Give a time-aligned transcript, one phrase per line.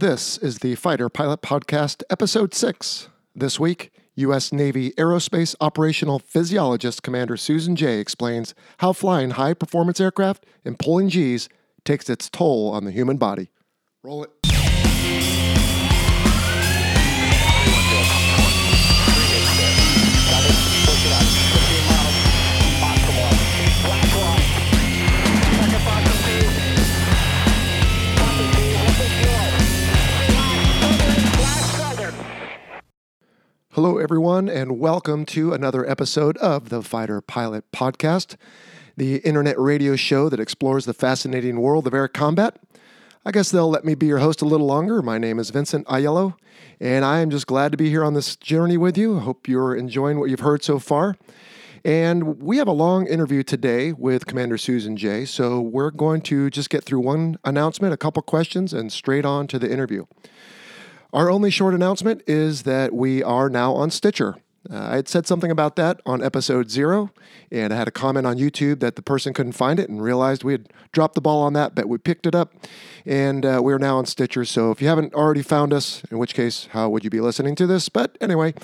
[0.00, 3.10] This is the Fighter Pilot Podcast, Episode 6.
[3.34, 4.50] This week, U.S.
[4.50, 11.10] Navy Aerospace Operational Physiologist Commander Susan Jay explains how flying high performance aircraft and pulling
[11.10, 11.50] G's
[11.84, 13.50] takes its toll on the human body.
[14.02, 14.39] Roll it.
[33.74, 38.34] Hello, everyone, and welcome to another episode of the Fighter Pilot Podcast,
[38.96, 42.56] the internet radio show that explores the fascinating world of air combat.
[43.24, 45.02] I guess they'll let me be your host a little longer.
[45.02, 46.34] My name is Vincent Aiello,
[46.80, 49.18] and I am just glad to be here on this journey with you.
[49.18, 51.16] I hope you're enjoying what you've heard so far.
[51.84, 56.50] And we have a long interview today with Commander Susan Jay, so we're going to
[56.50, 60.06] just get through one announcement, a couple questions, and straight on to the interview.
[61.12, 64.36] Our only short announcement is that we are now on Stitcher.
[64.70, 67.10] Uh, I had said something about that on episode zero,
[67.50, 70.44] and I had a comment on YouTube that the person couldn't find it and realized
[70.44, 72.54] we had dropped the ball on that, but we picked it up,
[73.04, 74.44] and uh, we're now on Stitcher.
[74.44, 77.56] So if you haven't already found us, in which case, how would you be listening
[77.56, 77.88] to this?
[77.88, 78.54] But anyway,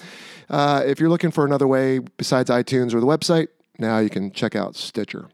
[0.49, 4.31] uh, if you're looking for another way besides iTunes or the website, now you can
[4.31, 5.31] check out Stitcher.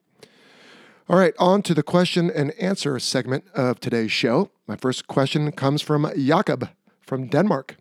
[1.11, 4.51] All right, on to the question and answer segment of today's show.
[4.67, 6.71] My first question comes from Jakob
[7.07, 7.77] from Denmark,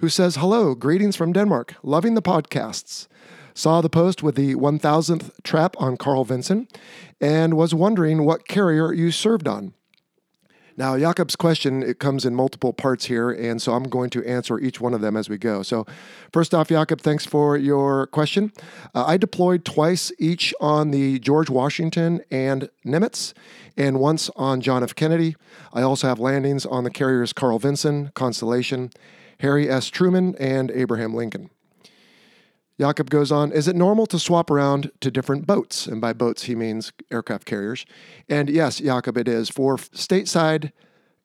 [0.00, 1.74] who says, Hello, greetings from Denmark.
[1.82, 3.08] Loving the podcasts.
[3.54, 6.68] Saw the post with the 1000th trap on Carl Vinson
[7.20, 9.74] and was wondering what carrier you served on.
[10.80, 14.58] Now, Jakob's question, it comes in multiple parts here, and so I'm going to answer
[14.58, 15.62] each one of them as we go.
[15.62, 15.84] So,
[16.32, 18.50] first off, Jakob, thanks for your question.
[18.94, 23.34] Uh, I deployed twice each on the George Washington and Nimitz,
[23.76, 24.94] and once on John F.
[24.94, 25.36] Kennedy.
[25.74, 28.90] I also have landings on the carriers Carl Vinson, Constellation,
[29.40, 29.90] Harry S.
[29.90, 31.50] Truman, and Abraham Lincoln.
[32.80, 35.86] Jakob goes on, is it normal to swap around to different boats?
[35.86, 37.84] And by boats, he means aircraft carriers.
[38.26, 39.50] And yes, Jakob, it is.
[39.50, 40.72] For stateside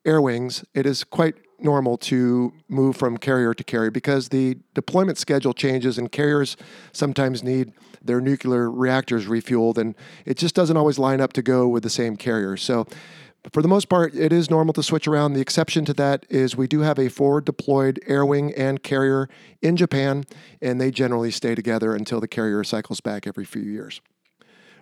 [0.04, 5.18] air wings, it is quite normal to move from carrier to carrier because the deployment
[5.18, 6.58] schedule changes and carriers
[6.92, 7.72] sometimes need
[8.04, 9.96] their nuclear reactors refueled and
[10.26, 12.58] it just doesn't always line up to go with the same carrier.
[12.58, 12.86] So
[13.54, 15.34] for the most part, it is normal to switch around.
[15.34, 19.30] The exception to that is we do have a forward deployed air wing and carrier
[19.62, 20.26] in Japan,
[20.62, 24.02] and they generally stay together until the carrier cycles back every few years.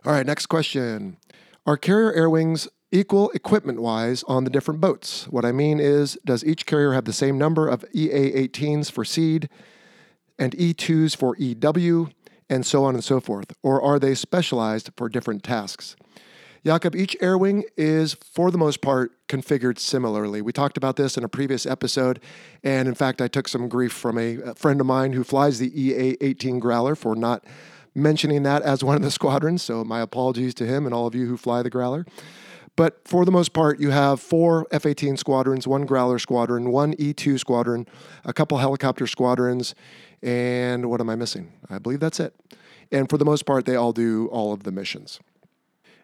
[0.05, 1.17] All right, next question.
[1.65, 5.27] Are carrier air wings equal equipment wise on the different boats?
[5.29, 9.05] What I mean is, does each carrier have the same number of EA 18s for
[9.05, 9.49] SEAD
[10.37, 12.09] and E2s for EW,
[12.49, 13.53] and so on and so forth?
[13.63, 15.95] Or are they specialized for different tasks?
[16.65, 20.41] Jakob, each air wing is, for the most part, configured similarly.
[20.41, 22.21] We talked about this in a previous episode,
[22.63, 25.69] and in fact, I took some grief from a friend of mine who flies the
[25.79, 27.43] EA 18 Growler for not
[27.93, 29.61] mentioning that as one of the squadrons.
[29.61, 32.05] So, my apologies to him and all of you who fly the Growler.
[32.77, 36.95] But for the most part, you have four F 18 squadrons, one Growler squadron, one
[36.97, 37.87] E 2 squadron,
[38.23, 39.75] a couple helicopter squadrons,
[40.21, 41.51] and what am I missing?
[41.69, 42.33] I believe that's it.
[42.89, 45.19] And for the most part, they all do all of the missions.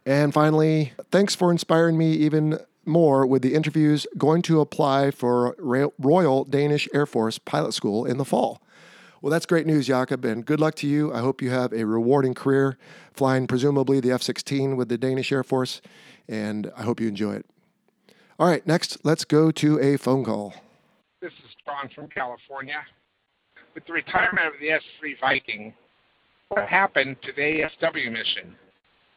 [0.09, 5.55] And finally, thanks for inspiring me even more with the interviews going to apply for
[5.99, 8.59] Royal Danish Air Force Pilot School in the fall.
[9.21, 11.13] Well, that's great news, Jakob, and good luck to you.
[11.13, 12.79] I hope you have a rewarding career
[13.13, 15.79] flying, presumably, the F 16 with the Danish Air Force,
[16.27, 17.45] and I hope you enjoy it.
[18.39, 20.55] All right, next, let's go to a phone call.
[21.21, 22.81] This is John from California.
[23.75, 25.75] With the retirement of the S 3 Viking,
[26.47, 28.55] what happened to the ASW mission?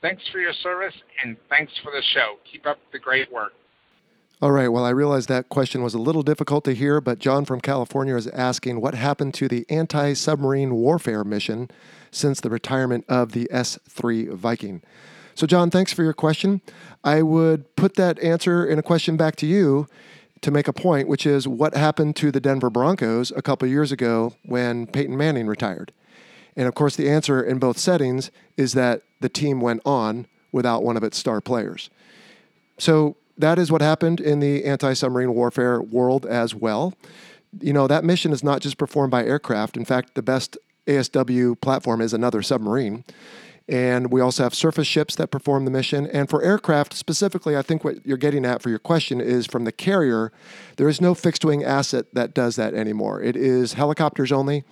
[0.03, 2.37] Thanks for your service and thanks for the show.
[2.51, 3.53] Keep up the great work.
[4.43, 4.67] All right.
[4.67, 8.17] Well, I realize that question was a little difficult to hear, but John from California
[8.17, 11.71] is asking what happened to the anti submarine warfare mission
[12.11, 14.83] since the retirement of the S 3 Viking.
[15.37, 16.61] So, John, thanks for your question.
[17.05, 19.87] I would put that answer in a question back to you
[20.41, 23.93] to make a point, which is what happened to the Denver Broncos a couple years
[23.93, 25.93] ago when Peyton Manning retired?
[26.57, 30.83] And of course, the answer in both settings is that the team went on without
[30.83, 31.91] one of its star players.
[32.79, 36.95] So that is what happened in the anti submarine warfare world as well.
[37.61, 39.77] You know, that mission is not just performed by aircraft.
[39.77, 40.57] In fact, the best
[40.87, 43.05] ASW platform is another submarine.
[43.69, 46.07] And we also have surface ships that perform the mission.
[46.07, 49.65] And for aircraft specifically, I think what you're getting at for your question is from
[49.65, 50.33] the carrier,
[50.77, 53.23] there is no fixed wing asset that does that anymore.
[53.23, 54.65] It is helicopters only,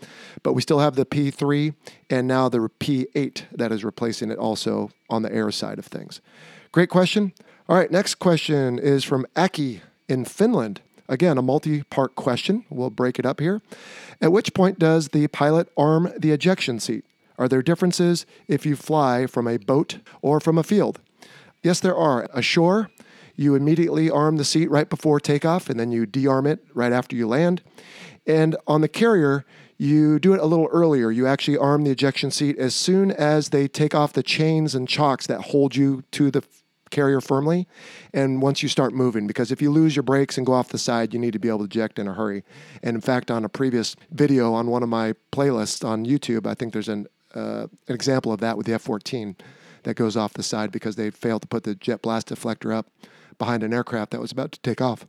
[0.43, 1.75] but we still have the P3
[2.09, 6.21] and now the P8 that is replacing it also on the air side of things.
[6.73, 7.33] Great question.
[7.69, 10.81] All right, next question is from Aki in Finland.
[11.09, 12.65] again, a multi part question.
[12.71, 13.63] We'll break it up here.
[14.21, 17.05] At which point does the pilot arm the ejection seat?
[17.41, 21.01] Are there differences if you fly from a boat or from a field?
[21.63, 22.29] Yes, there are.
[22.35, 22.91] Ashore,
[23.35, 27.17] you immediately arm the seat right before takeoff and then you de-arm it right after
[27.17, 27.63] you land.
[28.27, 29.47] And on the carrier,
[29.79, 31.11] you do it a little earlier.
[31.11, 34.87] You actually arm the ejection seat as soon as they take off the chains and
[34.87, 36.45] chocks that hold you to the
[36.91, 37.67] carrier firmly.
[38.13, 40.77] And once you start moving, because if you lose your brakes and go off the
[40.77, 42.45] side, you need to be able to eject in a hurry.
[42.83, 46.53] And in fact, on a previous video on one of my playlists on YouTube, I
[46.53, 49.37] think there's an, uh, an example of that with the F 14
[49.83, 52.87] that goes off the side because they failed to put the jet blast deflector up
[53.39, 55.07] behind an aircraft that was about to take off.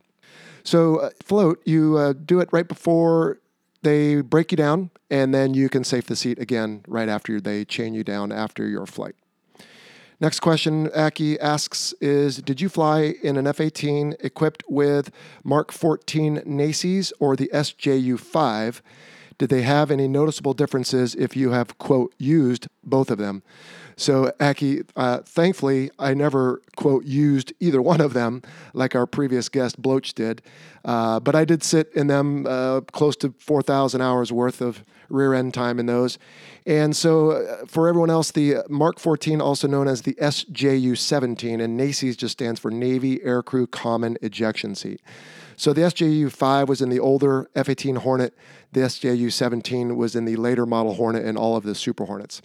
[0.64, 3.38] So, uh, float, you uh, do it right before
[3.82, 7.64] they break you down, and then you can safe the seat again right after they
[7.64, 9.16] chain you down after your flight.
[10.20, 15.10] Next question Aki asks is Did you fly in an F 18 equipped with
[15.42, 18.82] Mark 14 NACES or the SJU 5?
[19.38, 23.42] Did they have any noticeable differences if you have, quote, used both of them?
[23.96, 28.42] So, Aki, uh, thankfully, I never, quote, used either one of them
[28.72, 30.42] like our previous guest, Bloch, did.
[30.84, 35.34] Uh, but I did sit in them uh, close to 4,000 hours worth of rear
[35.34, 36.18] end time in those.
[36.66, 41.60] And so, uh, for everyone else, the Mark 14, also known as the SJU 17,
[41.60, 45.00] and NACES just stands for Navy Aircrew Common Ejection Seat.
[45.56, 48.34] So the SJU 5 was in the older F 18 Hornet,
[48.72, 52.42] the SJU 17 was in the later model Hornet and all of the Super Hornets.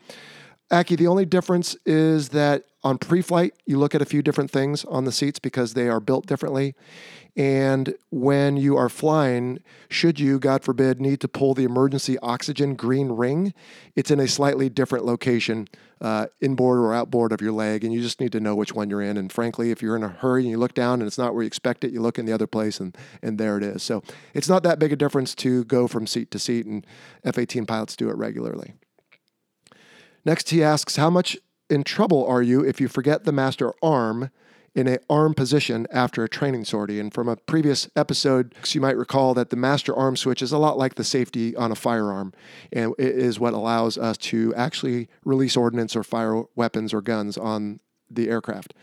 [0.70, 4.52] Aki, the only difference is that on pre flight, you look at a few different
[4.52, 6.76] things on the seats because they are built differently.
[7.38, 12.76] And when you are flying, should you, God forbid, need to pull the emergency oxygen
[12.76, 13.54] green ring,
[13.96, 15.68] it's in a slightly different location,
[16.02, 18.90] uh, inboard or outboard of your leg, and you just need to know which one
[18.90, 19.18] you're in.
[19.18, 21.44] And frankly, if you're in a hurry and you look down and it's not where
[21.44, 23.84] you expect it, you look in the other place and, and there it is.
[23.84, 24.04] So
[24.34, 26.86] it's not that big a difference to go from seat to seat, and
[27.24, 28.74] F 18 pilots do it regularly.
[30.26, 31.38] Next, he asks, How much
[31.70, 34.30] in trouble are you if you forget the master arm
[34.78, 37.00] in a arm position after a training sortie?
[37.00, 40.58] And from a previous episode, you might recall that the master arm switch is a
[40.58, 42.34] lot like the safety on a firearm,
[42.72, 47.38] and it is what allows us to actually release ordnance or fire weapons or guns
[47.38, 47.80] on
[48.10, 48.74] the aircraft.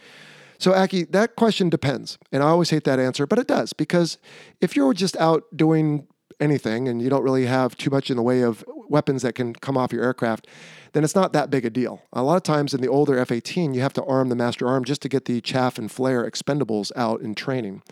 [0.59, 2.19] So, Aki, that question depends.
[2.33, 4.19] And I always hate that answer, but it does because
[4.61, 6.07] if you're just out doing
[6.41, 9.55] anything and you don't really have too much in the way of weapons that can
[9.55, 10.47] come off your aircraft,
[10.93, 12.03] then it's not that big a deal.
[12.13, 14.67] A lot of times in the older F 18, you have to arm the master
[14.67, 17.83] arm just to get the chaff and flare expendables out in training.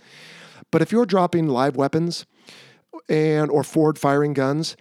[0.71, 2.27] But if you're dropping live weapons
[3.09, 4.77] and or forward firing guns,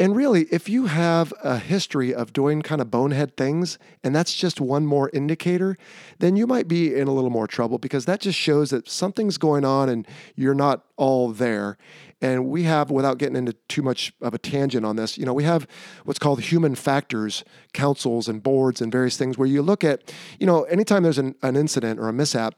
[0.00, 4.34] and really, if you have a history of doing kind of bonehead things, and that's
[4.34, 5.76] just one more indicator,
[6.20, 9.36] then you might be in a little more trouble because that just shows that something's
[9.36, 11.76] going on and you're not all there.
[12.22, 15.32] And we have, without getting into too much of a tangent on this, you know,
[15.32, 15.66] we have
[16.04, 20.46] what's called human factors councils and boards and various things where you look at, you
[20.46, 22.54] know, anytime there's an, an incident or a mishap,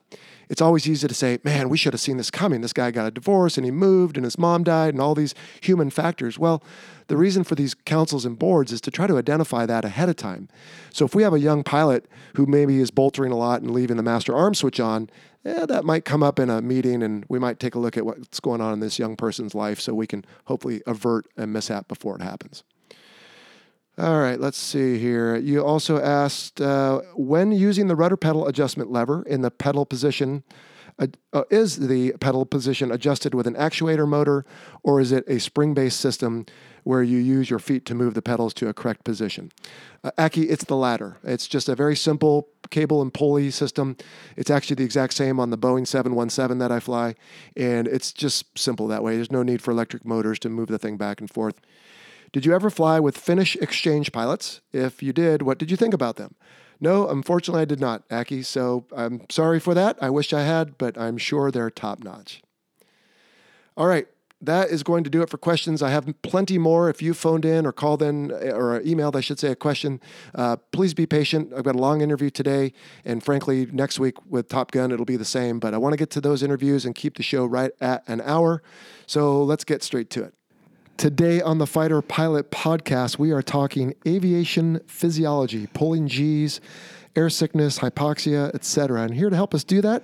[0.49, 2.61] it's always easy to say, man, we should have seen this coming.
[2.61, 5.35] This guy got a divorce and he moved and his mom died and all these
[5.61, 6.39] human factors.
[6.39, 6.63] Well,
[7.07, 10.17] the reason for these councils and boards is to try to identify that ahead of
[10.17, 10.49] time.
[10.91, 13.97] So if we have a young pilot who maybe is boltering a lot and leaving
[13.97, 15.09] the master arm switch on,
[15.45, 18.07] eh, that might come up in a meeting and we might take a look at
[18.07, 21.89] what's going on in this young person's life so we can hopefully avert a mishap
[21.89, 22.65] before it happens.
[23.99, 25.37] All right, let's see here.
[25.37, 30.45] You also asked uh, when using the rudder pedal adjustment lever in the pedal position,
[30.99, 34.45] uh, uh, is the pedal position adjusted with an actuator motor
[34.83, 36.47] or is it a spring based system
[36.85, 39.51] where you use your feet to move the pedals to a correct position?
[40.03, 41.19] Uh, Aki, it's the latter.
[41.23, 43.97] It's just a very simple cable and pulley system.
[44.37, 47.15] It's actually the exact same on the Boeing 717 that I fly,
[47.57, 49.15] and it's just simple that way.
[49.15, 51.61] There's no need for electric motors to move the thing back and forth.
[52.33, 54.63] Did you ever fly with Finnish exchange pilots?
[54.73, 56.35] If you did, what did you think about them?
[56.81, 58.43] No, unfortunately, I did not, Aki.
[58.43, 59.97] So I'm sorry for that.
[60.01, 62.43] I wish I had, but I'm sure they're top notch.
[63.77, 64.09] All right,
[64.43, 65.83] that is going to do it for questions.
[65.83, 66.91] I have plenty more.
[66.91, 70.01] If you phoned in or called in or emailed, I should say, a question,
[70.35, 71.53] uh, please be patient.
[71.57, 72.73] I've got a long interview today,
[73.05, 75.61] and frankly, next week with Top Gun, it'll be the same.
[75.61, 78.21] But I want to get to those interviews and keep the show right at an
[78.21, 78.63] hour.
[79.07, 80.35] So let's get straight to it.
[80.97, 86.61] Today on the Fighter Pilot podcast, we are talking aviation physiology, pulling G's,
[87.17, 89.03] air sickness, hypoxia, etc.
[89.03, 90.03] And here to help us do that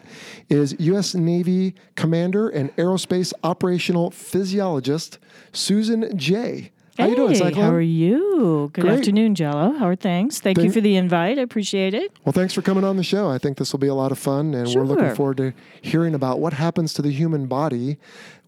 [0.49, 1.15] is U.S.
[1.15, 5.19] Navy Commander and Aerospace Operational Physiologist
[5.53, 6.73] Susan Jay.
[6.99, 7.65] How hey, you doing, Cyclone?
[7.65, 8.71] How are you?
[8.73, 8.99] Good Great.
[8.99, 9.73] afternoon, Jello.
[9.79, 10.41] How are things?
[10.41, 11.39] Thank, you for the invite.
[11.39, 12.13] I appreciate it.
[12.25, 13.31] Well, thanks for coming on the show.
[13.31, 16.13] I think this will be a lot of fun, and we're looking forward to hearing
[16.13, 17.99] about what happens to the human body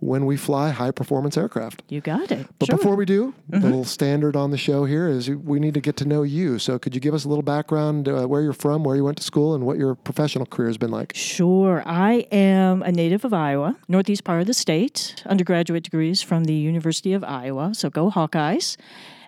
[0.01, 1.83] when we fly high performance aircraft.
[1.89, 2.47] You got it.
[2.59, 2.77] But sure.
[2.77, 5.97] before we do, the little standard on the show here is we need to get
[5.99, 6.59] to know you.
[6.59, 9.19] So could you give us a little background, uh, where you're from, where you went
[9.19, 11.13] to school, and what your professional career has been like?
[11.15, 11.83] Sure.
[11.87, 16.55] I am a native of Iowa, northeast part of the state, undergraduate degrees from the
[16.55, 17.75] University of Iowa.
[17.75, 18.77] So go Hawkeyes.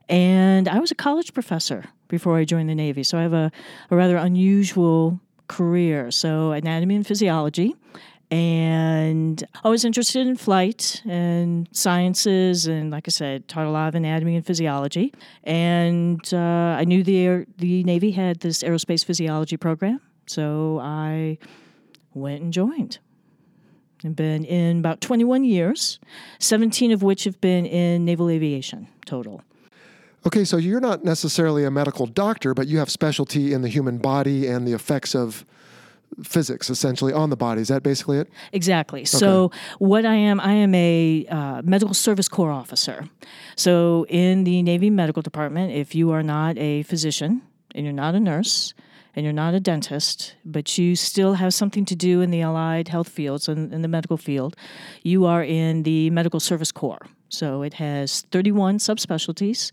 [0.09, 3.02] And I was a college professor before I joined the Navy.
[3.02, 3.52] So I have a,
[3.91, 6.11] a rather unusual career.
[6.11, 7.75] So anatomy and physiology.
[8.33, 13.89] And I was interested in flight and sciences, and like I said, taught a lot
[13.89, 15.12] of anatomy and physiology.
[15.45, 16.39] And uh,
[16.79, 21.37] I knew the air, the Navy had this aerospace physiology program, so I
[22.15, 23.01] went and joined.
[24.03, 26.01] I've been in about 21 years,
[26.39, 29.43] 17 of which have been in naval aviation total.
[30.25, 33.99] Okay, so you're not necessarily a medical doctor, but you have specialty in the human
[33.99, 35.45] body and the effects of
[36.23, 37.61] physics essentially on the body.
[37.61, 38.28] Is that basically it?
[38.52, 39.04] Exactly.
[39.04, 43.09] So, what I am, I am a uh, medical service corps officer.
[43.57, 47.42] So, in the Navy Medical Department, if you are not a physician
[47.75, 48.75] and you're not a nurse
[49.14, 52.88] and you're not a dentist, but you still have something to do in the allied
[52.88, 54.57] health fields and in the medical field,
[55.02, 57.07] you are in the Medical Service Corps.
[57.28, 59.71] So, it has 31 subspecialties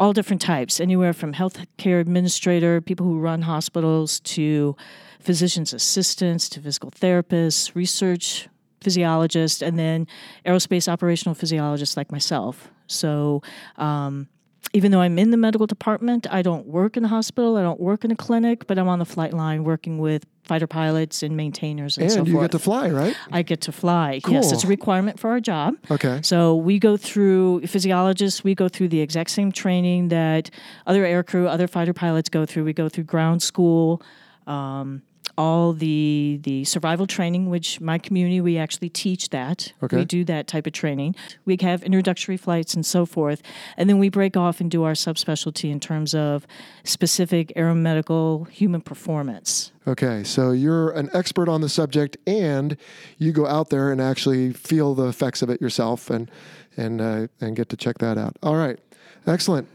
[0.00, 4.74] all different types, anywhere from healthcare administrator, people who run hospitals, to
[5.20, 8.48] physician's assistants, to physical therapists, research
[8.80, 10.06] physiologists, and then
[10.46, 12.70] aerospace operational physiologists like myself.
[12.86, 13.42] So,
[13.76, 14.28] um,
[14.72, 17.80] even though I'm in the medical department, I don't work in a hospital, I don't
[17.80, 21.36] work in a clinic, but I'm on the flight line working with fighter pilots and
[21.36, 22.44] maintainers and, And so you forth.
[22.44, 23.16] get to fly, right?
[23.32, 24.20] I get to fly.
[24.28, 25.74] Yes, it's a requirement for our job.
[25.90, 26.20] Okay.
[26.22, 28.44] So we go through physiologists.
[28.44, 30.50] We go through the exact same training that
[30.86, 32.64] other aircrew, other fighter pilots go through.
[32.64, 34.02] We go through ground school,
[34.46, 35.02] um,
[35.40, 37.42] all the the survival training.
[37.50, 39.72] Which my community we actually teach that.
[39.82, 39.96] Okay.
[39.98, 41.14] We do that type of training.
[41.44, 43.40] We have introductory flights and so forth,
[43.76, 46.46] and then we break off and do our subspecialty in terms of
[46.84, 49.72] specific aeromedical human performance.
[49.86, 52.76] Okay, so you're an expert on the subject, and
[53.18, 56.30] you go out there and actually feel the effects of it yourself, and
[56.76, 58.36] and uh, and get to check that out.
[58.42, 58.78] All right,
[59.26, 59.66] excellent.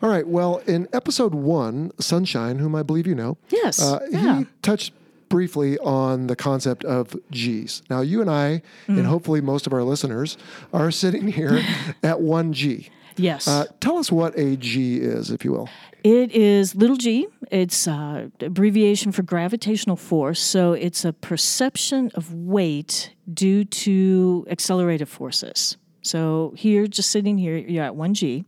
[0.00, 3.82] All right, well, in episode one, Sunshine, whom I believe you know, Yes.
[3.82, 4.38] uh, yeah.
[4.40, 4.92] he touched
[5.28, 7.82] briefly on the concept of G's.
[7.90, 8.98] Now, you and I, Mm.
[8.98, 10.36] and hopefully most of our listeners,
[10.72, 11.62] are sitting here
[12.02, 12.88] at one G.
[13.16, 13.46] yes.
[13.48, 15.68] Uh, tell us what a G is, if you will.
[16.04, 17.26] It is little g.
[17.50, 20.38] It's uh, abbreviation for gravitational force.
[20.40, 25.76] So it's a perception of weight due to accelerated forces.
[26.02, 28.44] So here, just sitting here, you're at 1g.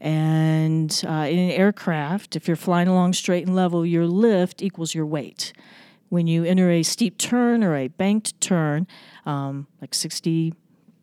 [0.00, 4.94] And uh, in an aircraft, if you're flying along straight and level, your lift equals
[4.94, 5.52] your weight.
[6.14, 8.86] When you enter a steep turn or a banked turn,
[9.26, 10.54] um, like 60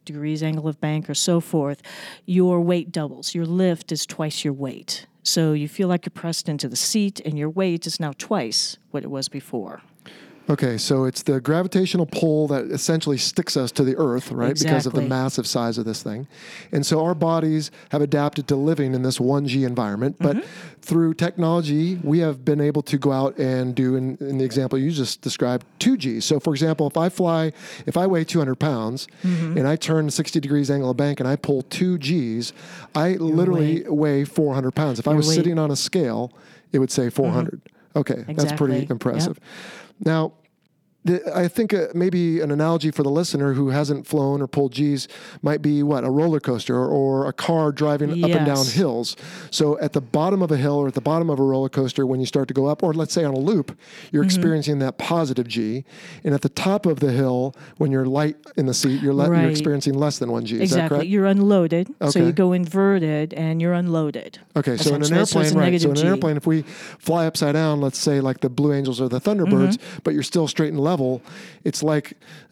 [0.06, 1.82] degrees angle of bank or so forth,
[2.25, 3.36] your weight doubles.
[3.36, 5.08] Your lift is twice your weight.
[5.22, 8.77] So you feel like you're pressed into the seat, and your weight is now twice
[8.91, 9.82] what it was before.
[10.50, 14.50] Okay, so it's the gravitational pull that essentially sticks us to the earth, right?
[14.51, 14.74] Exactly.
[14.74, 16.27] Because of the massive size of this thing.
[16.74, 20.17] And so our bodies have adapted to living in this 1G environment.
[20.19, 20.48] But Mm-hmm.
[20.81, 24.77] through technology, we have been able to go out and do, in, in the example
[24.79, 26.21] you just described, 2G.
[26.24, 27.53] So, for example, if I fly,
[27.86, 29.57] if I weigh 200 pounds Mm-hmm.
[29.57, 32.51] and I turn 60 degrees angle of bank and I pull 2 Gs,
[32.95, 35.00] I literally weigh 400 pounds.
[35.00, 35.36] If I was weight.
[35.36, 36.33] sitting on a scale,
[36.74, 37.62] it would say 400.
[37.95, 38.88] Okay, that's pretty Mm-hmm.
[39.27, 39.38] Yep.
[40.03, 40.34] Now,
[41.34, 45.08] I think uh, maybe an analogy for the listener who hasn't flown or pulled G's
[45.41, 49.15] might be what a roller coaster or, or a car driving up and down hills.
[49.50, 52.05] So at the bottom of a hill or at the bottom of a roller coaster,
[52.05, 53.77] when you start to go up, or let's say on a loop,
[54.12, 54.27] you're Mm-hmm.
[54.27, 55.84] experiencing that positive G,
[56.24, 59.27] and at the top of the hill, when you're light in the seat, you're, le-
[59.41, 60.55] you're experiencing less than one G.
[60.55, 60.98] Is that exactly.
[61.00, 61.10] correct?
[61.10, 61.88] You're unloaded.
[62.10, 64.38] So you go inverted and you're unloaded.
[64.55, 65.81] Okay, so in an airplane, right?
[65.81, 66.08] So in an G.
[66.08, 66.62] airplane, if we
[67.00, 70.00] fly upside down, let's say like the Blue Angels or the Thunderbirds, Mm-hmm.
[70.03, 71.21] but you're still straight and level,
[71.63, 72.07] it's like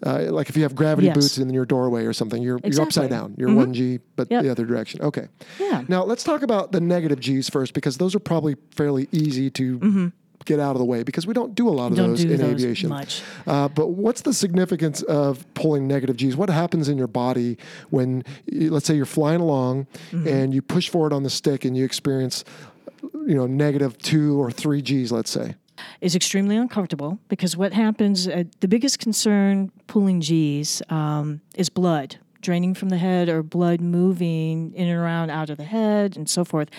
[0.06, 1.16] uh, like if you have gravity Yes.
[1.18, 2.42] boots in your doorway or something.
[2.42, 3.20] You're you're upside Mm-hmm.
[3.20, 3.36] down.
[3.40, 4.44] You're one G, but Yep.
[4.44, 5.02] the other direction.
[5.10, 5.28] Okay.
[5.60, 5.84] Yeah.
[5.88, 10.12] Now let's talk about the negative G's first because those are probably fairly easy to.
[10.46, 12.02] Get out of the way because we don't do a lot of Mm-hmm.
[12.02, 12.90] Don't those in those aviation.
[13.46, 16.36] Uh, but what's the significance of pulling negative G's?
[16.38, 17.58] What happens in your body
[17.90, 18.24] when,
[18.76, 20.28] let's say, you're flying along Mm-hmm.
[20.36, 22.46] and you push forward on the stick and you experience,
[23.28, 25.56] you know, negative two or three G's, let's say?
[26.02, 32.18] Is extremely uncomfortable because what happens, uh, the biggest concern pulling G's um, is blood
[32.42, 36.30] draining from the head or blood moving in and around out of the head and
[36.30, 36.70] so forth.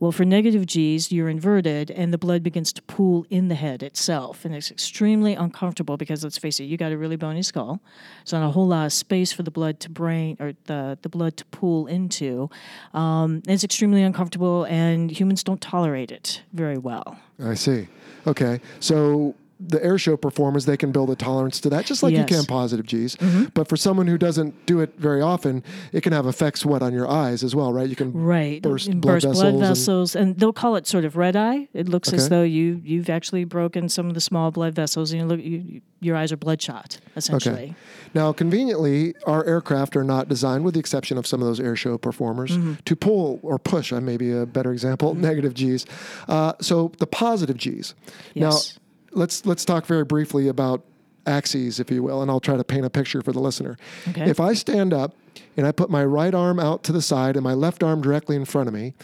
[0.00, 3.82] Well, for negative G's, you're inverted and the blood begins to pool in the head
[3.82, 4.44] itself.
[4.44, 7.80] And it's extremely uncomfortable because let's face it, you got a really bony skull.
[8.24, 11.08] So not a whole lot of space for the blood to brain or the, the
[11.08, 12.50] blood to pool into.
[12.94, 17.18] Um, it's extremely uncomfortable and humans don't tolerate it very well.
[17.42, 17.88] I see.
[18.26, 18.60] Okay.
[18.80, 22.30] So the air show performers, they can build a tolerance to that, just like Yes.
[22.30, 23.16] you can positive G's.
[23.54, 26.92] But for someone who doesn't do it very often, it can have effects what on
[26.92, 27.88] your eyes as well, right?
[27.88, 28.62] You can Right.
[28.62, 30.14] burst blood burst vessels blood and- vessels.
[30.16, 31.68] And, they'll call it sort of red eye.
[31.74, 35.20] It looks as though you, you've actually broken some of the small blood vessels and
[35.22, 37.54] you look, you, your eyes are bloodshot, essentially.
[37.56, 37.74] Okay.
[38.14, 41.74] Now, conveniently, our aircraft are not designed, with the exception of some of those air
[41.74, 42.74] show performers, Mm-hmm.
[42.84, 43.92] to pull or push.
[43.92, 45.84] Uh, maybe a better example, negative G's.
[46.28, 47.94] Uh, so the positive G's.
[48.34, 48.78] Yes.
[48.78, 50.84] Now, let's let's talk very briefly about
[51.26, 53.76] axes, if you will, and I'll try to paint a picture for the listener.
[54.08, 54.28] Okay.
[54.28, 55.14] If I stand up
[55.56, 58.36] and I put my right arm out to the side and my left arm directly
[58.36, 58.94] in front of me.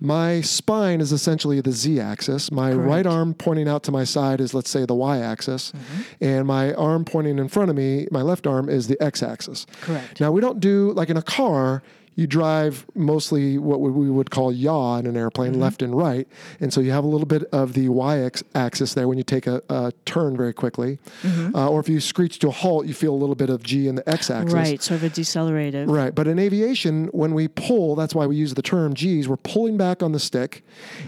[0.00, 2.52] My spine is essentially the z axis.
[2.52, 5.72] My right arm pointing out to my side is, let's say, the y axis.
[5.72, 6.24] Mm-hmm.
[6.24, 9.66] And my arm pointing in front of me, my left arm, is the x axis.
[9.80, 10.20] Correct.
[10.20, 11.82] Now, we don't do, like in a car,
[12.18, 15.60] you drive mostly what we- we would call yaw in an airplane, Mm-hmm.
[15.62, 16.26] left and right.
[16.60, 19.24] And so you have a little bit of the y ex- axis there when you
[19.24, 20.98] take a, a turn very quickly.
[21.22, 21.54] Mm-hmm.
[21.54, 23.86] Uh, or if you screech to a halt, you feel a little bit of G
[23.86, 24.52] in the x axis.
[24.52, 24.82] Right.
[24.82, 25.86] Sort of a decelerative.
[25.88, 26.12] Right.
[26.12, 29.76] But in aviation, when we pull, that's why we use the term G's, we're pulling
[29.76, 30.64] back on the stick,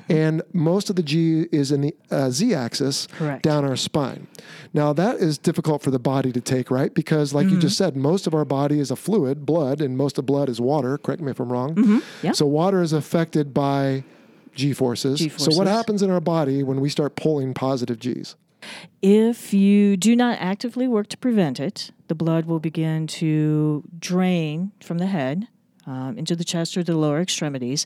[0.09, 3.43] and most of the G is in the uh, Z axis Correct.
[3.43, 4.29] down our spine.
[4.73, 6.95] Now, that is difficult for the body to take, right?
[6.95, 10.17] Because, like you just said, most of our body is a fluid, blood, and most
[10.19, 10.99] of blood is water.
[11.03, 11.75] Correct me if I'm wrong.
[11.75, 11.99] Mm-hmm.
[12.23, 12.33] Yeah.
[12.33, 14.05] So, water is affected by
[14.55, 15.27] G forces.
[15.37, 18.37] So, what happens in our body when we start pulling positive G's?
[19.01, 24.73] If you do not actively work to prevent it, the blood will begin to drain
[24.81, 25.49] from the head
[25.91, 27.85] um, into the chest or the lower extremities.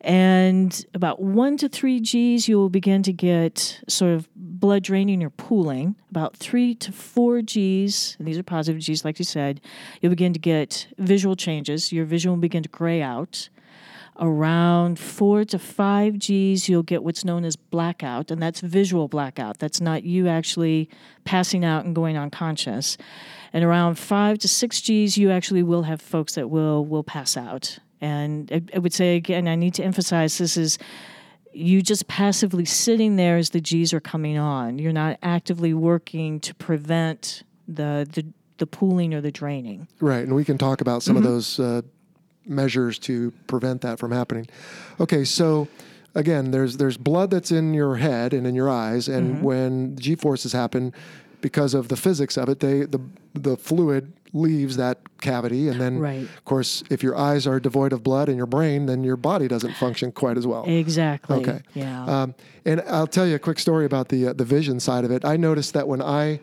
[0.00, 5.22] And about one to three Gs, you will begin to get sort of blood draining
[5.22, 5.94] or pooling.
[6.10, 9.60] About three to four Gs, and these are positive Gs, like you said,
[10.00, 11.92] you'll begin to get visual changes.
[11.92, 13.48] Your vision will begin to gray out
[14.20, 19.58] around four to five Gs, you'll get what's known as blackout, and that's visual blackout.
[19.58, 20.88] That's not you actually
[21.24, 22.96] passing out and going unconscious.
[23.54, 27.36] And around five to six Gs, you actually will have folks that will will pass
[27.36, 27.78] out.
[28.00, 30.76] And I, I would say again, I need to emphasize this is
[31.52, 34.80] you just passively sitting there as the G's are coming on.
[34.80, 38.26] You're not actively working to prevent the the,
[38.58, 39.86] the pooling or the draining.
[40.00, 41.82] Right, and we can talk about some of those uh,
[42.44, 44.48] measures to prevent that from happening.
[44.98, 45.68] Okay, so
[46.16, 50.16] again, there's there's blood that's in your head and in your eyes, and when G
[50.16, 50.92] forces happen,
[51.44, 53.00] because of the physics of it, they the
[53.34, 56.22] the fluid leaves that cavity, and then Right.
[56.22, 59.46] of course, if your eyes are devoid of blood in your brain, then your body
[59.46, 60.64] doesn't function quite as well.
[60.66, 61.36] Exactly.
[61.36, 61.60] Okay.
[61.74, 62.06] Yeah.
[62.06, 65.10] Um, and I'll tell you a quick story about the uh, the vision side of
[65.10, 65.22] it.
[65.22, 66.40] I noticed that when I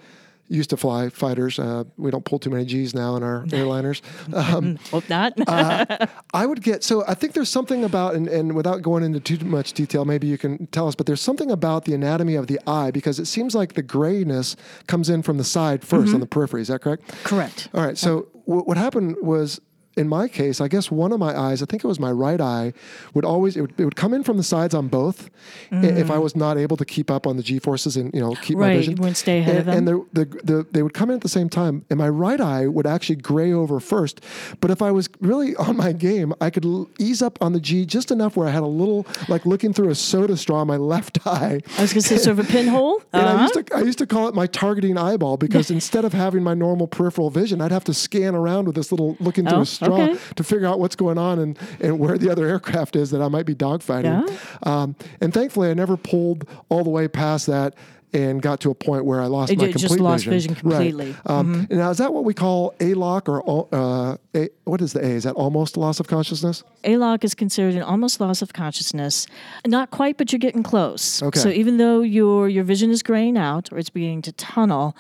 [0.52, 4.02] used to fly fighters, uh, we don't pull too many G's now in our airliners.
[4.34, 5.34] Um, Hope not.
[5.48, 9.20] uh, I would get so I think there's something about and, and without going into
[9.20, 12.48] too much detail, maybe you can tell us, but there's something about the anatomy of
[12.48, 14.56] the eye because it seems like the grayness
[14.88, 16.62] comes in from the side 1st on the periphery.
[16.62, 17.08] Is that correct?
[17.24, 17.70] Correct.
[17.74, 17.98] All right.
[17.98, 19.60] So w- what happened was,
[19.98, 22.40] in my case, I guess one of my eyes, I think it was my right
[22.40, 22.72] eye,
[23.14, 25.30] would always it would, it would come in from the sides on both.
[25.72, 28.22] i- If I was not able to keep up on the G forces and you
[28.22, 28.68] know keep my Mm.
[28.68, 31.10] Right, vision, you wouldn't stay ahead and, of and the, the, the, they would come
[31.10, 34.22] in at the same time, and my right eye would actually gray over first.
[34.62, 37.60] But if I was really on my game, I could l- ease up on the
[37.60, 40.68] G just enough where I had a little like looking through a soda straw in
[40.68, 41.60] my left eye.
[41.78, 43.02] I was going to say sort of a pinhole.
[43.14, 43.42] And I Uh-huh.
[43.44, 46.54] used to I used to call it my targeting eyeball because instead of having my
[46.54, 49.66] normal peripheral vision, I'd have to scan around with this little looking through Oh, a
[49.86, 50.20] straw okay.
[50.36, 53.28] to figure out what's going on and, and where the other aircraft is that I
[53.28, 54.28] might be dogfighting.
[54.28, 54.38] Yeah.
[54.64, 57.76] Um, and thankfully, I never pulled all the way past that
[58.14, 60.54] and got to a point where I lost You my complete just lost vision.
[60.54, 61.14] vision completely.
[61.14, 61.32] Mm-hmm.
[61.32, 63.42] Um, Now, is that what we call a lock or
[63.74, 65.10] uh, a, what is the A?
[65.10, 66.64] Is that almost loss of consciousness?
[66.84, 69.28] ALOC is considered an almost loss of consciousness.
[69.66, 71.24] Not quite, but you're getting close.
[71.24, 71.40] Okay.
[71.40, 74.96] So even though your your vision is graying out or it's beginning to tunnel,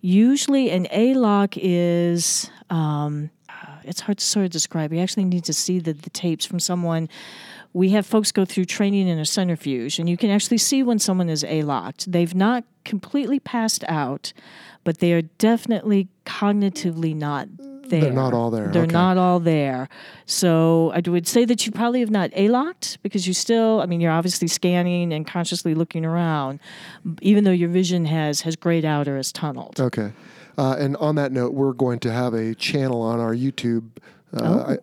[0.00, 3.30] usually an ALOC is um,
[3.84, 4.92] it's hard to sort of describe.
[4.92, 7.08] You actually need to see the, the tapes from someone.
[7.72, 10.98] We have folks go through training in a centrifuge, and you can actually see when
[10.98, 12.10] someone is A-locked.
[12.10, 14.32] They've not completely passed out,
[14.84, 17.48] but they are definitely cognitively not
[17.88, 18.00] there.
[18.02, 18.92] They're not all there, They're okay.
[18.92, 19.88] not all there.
[20.26, 24.00] So I would say that you probably have not A-locked because you still, I mean,
[24.00, 26.60] you're obviously scanning and consciously looking around,
[27.20, 29.80] even though your vision has has grayed out or has tunneled.
[29.80, 30.12] Okay.
[30.58, 33.84] Uh, and on that note, we're going to have a channel on our YouTube.
[34.34, 34.60] Uh, Oh.
[34.66, 34.78] I, I-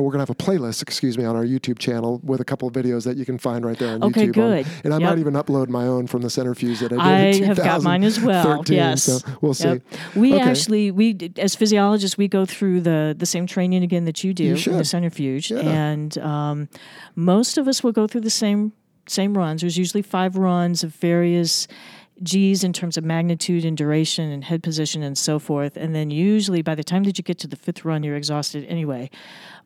[0.00, 2.66] we're going to have a playlist, excuse me, on our YouTube channel with a couple
[2.66, 4.28] of videos that you can find right there on Okay, YouTube.
[4.28, 4.32] on-
[4.62, 4.66] good.
[4.82, 5.10] and I Yep.
[5.10, 7.02] might even upload my own from the centrifuge that I did.
[7.02, 8.64] I in have got mine as well.
[8.68, 9.68] Yes, So we'll see.
[9.68, 9.82] Yep.
[10.16, 10.42] We Okay.
[10.42, 14.56] actually, we as physiologists, we go through the the same training again that you do
[14.66, 15.58] in the centrifuge, Yeah.
[15.60, 16.68] and um,
[17.14, 18.72] most of us will go through the same
[19.06, 19.60] same runs.
[19.60, 21.68] There's usually five runs of various
[22.22, 25.76] G's in terms of magnitude and duration and head position and so forth.
[25.76, 28.64] And then usually by the time that you get to the fifth run, you're exhausted
[28.66, 29.10] anyway.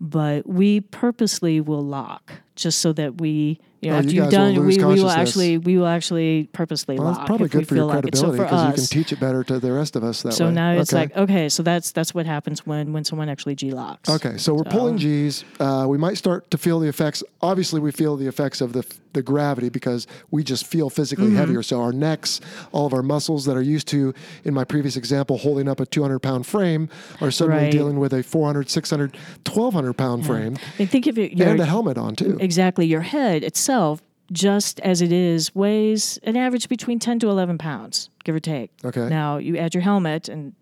[0.00, 4.30] But we purposely will lock just so that we, you know, Oh, after you will
[4.30, 7.18] done, we, we will actually we will actually purposely Well, lock.
[7.18, 7.96] that's probably if we good for your feel like.
[8.16, 10.46] So credibility because you can teach it better to the rest of us that so
[10.46, 10.52] way.
[10.52, 14.08] now it's like okay, so that's that's what happens when when someone actually G locks.
[14.10, 15.44] Okay, so we're pulling G's.
[15.60, 17.22] Uh, we might start to feel the effects.
[17.40, 21.36] Obviously, we feel the effects of the the gravity because we just feel physically Mm-hmm.
[21.36, 21.62] heavier.
[21.62, 22.40] So our necks,
[22.72, 24.12] all of our muscles that are used to,
[24.44, 26.88] in my previous example, holding up a 200 pound frame,
[27.20, 27.72] are suddenly Right.
[27.72, 29.16] dealing with a 400, 600,
[29.46, 32.36] 1200 pound frame And think of it, and a helmet on too.
[32.48, 34.00] Exactly your head itself,
[34.32, 38.70] just as it is, weighs an average between ten to eleven pounds, give or take.
[38.82, 39.06] Okay.
[39.08, 40.54] Now you add your helmet and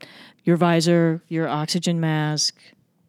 [0.42, 2.56] your visor, your oxygen mask.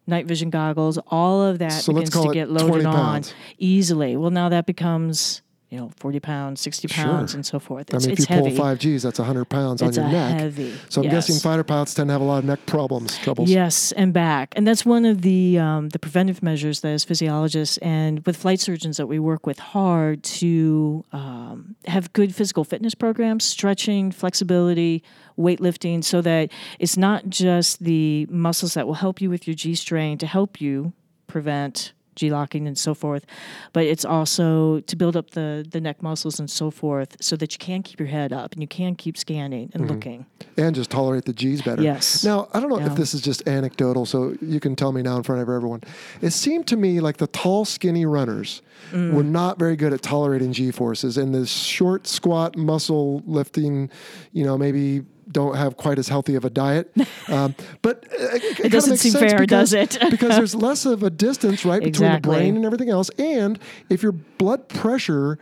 [0.06, 3.24] Night vision goggles, all of that So begins to get loaded on
[3.58, 4.16] easily.
[4.16, 7.36] Well, now that becomes, you know, 40 pounds, 60 pounds, Sure.
[7.38, 7.92] and so forth.
[7.92, 10.40] I It's, mean, if you pull five G's, that's 100 pounds It's on your neck.
[10.40, 13.50] heavy, So I'm guessing fighter pilots tend to have a lot of neck problems, troubles.
[13.50, 17.76] Yes, and back, and that's one of the um, the preventive measures that as physiologists
[17.78, 22.94] and with flight surgeons that we work with hard to um, have good physical fitness
[22.94, 25.02] programs, stretching, flexibility,
[25.38, 29.74] weightlifting, so that it's not just the muscles that will help you with your G
[29.74, 30.94] strain to help you
[31.26, 33.24] prevent G locking and so forth,
[33.72, 37.52] but it's also to build up the the neck muscles and so forth, so that
[37.54, 40.26] you can keep your head up and you can keep scanning and looking.
[40.56, 41.82] and just tolerate the G's better.
[41.82, 42.24] Yes.
[42.24, 42.90] Now, I don't know Yeah.
[42.90, 45.82] if this is just anecdotal, so you can tell me now in front of everyone.
[46.20, 48.60] It seemed to me like the tall, skinny runners
[48.92, 49.12] Mm.
[49.12, 53.90] were not very good at tolerating G forces, and the short, squat, muscle lifting,
[54.32, 56.92] you know, maybe don't have quite as healthy of a diet.
[57.28, 59.98] Um, but uh, it, it doesn't seem sense fair, because, does it?
[60.10, 62.20] because there's less of a distance, right, between Exactly.
[62.20, 63.10] the brain and everything else.
[63.18, 63.58] And
[63.90, 65.38] if your blood pressure,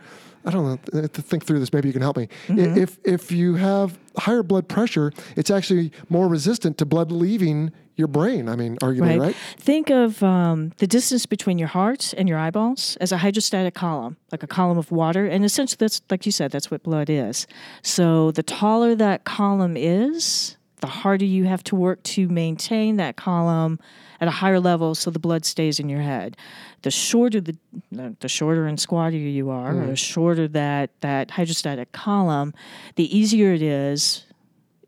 [0.47, 1.73] I don't know, to think through this.
[1.73, 2.29] Maybe you can help me.
[2.47, 2.77] Mm-hmm.
[2.77, 8.07] If if you have higher blood pressure, it's actually more resistant to blood leaving your
[8.07, 8.47] brain.
[8.47, 9.35] I mean, arguably, right?
[9.57, 14.17] Think of um, the distance between your heart and your eyeballs as a hydrostatic column,
[14.31, 15.25] like a column of water.
[15.25, 17.47] And essentially, that's like you said, that's what blood is.
[17.81, 23.15] So the taller that column is, the harder you have to work to maintain that
[23.15, 23.79] column
[24.21, 26.37] at a higher level so the blood stays in your head.
[26.83, 27.57] The shorter the
[27.91, 32.53] the shorter and squattier you are, or the shorter that that hydrostatic column,
[32.95, 34.23] the easier it is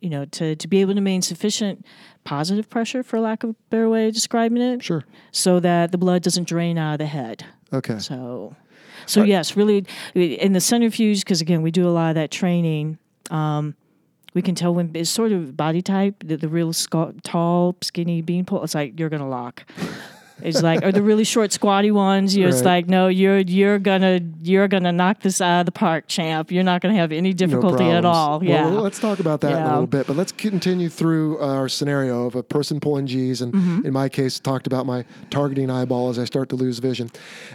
[0.02, 1.86] you know, to, to be able to maintain sufficient
[2.24, 5.04] positive pressure, for lack of a better way of describing it, Sure.
[5.32, 7.46] so that the blood doesn't drain out of the head.
[7.74, 8.00] Okay.
[8.00, 8.56] So,
[9.06, 12.98] so yes, really, in the centrifuge, because again, we do a lot of that training.
[13.30, 13.76] Um,
[14.34, 16.74] we can tell when it's sort of body type, the, the real
[17.24, 18.64] tall, skinny beanpole.
[18.64, 19.66] It's like you're gonna lock.
[20.44, 22.36] It's like, or the really short, squatty ones.
[22.36, 25.72] You know, it's like, no, you're you're gonna you're gonna knock this out of the
[25.72, 26.52] park, champ.
[26.52, 28.06] You're not gonna have any No difficulty at problems.
[28.06, 28.40] all.
[28.40, 28.66] Well, Yeah.
[28.80, 32.36] let's talk about that in a little bit, but let's continue through our scenario of
[32.36, 33.86] a person pulling G's, and Mm-hmm.
[33.88, 37.10] in my case, talked about my targeting eyeball as I start to lose vision.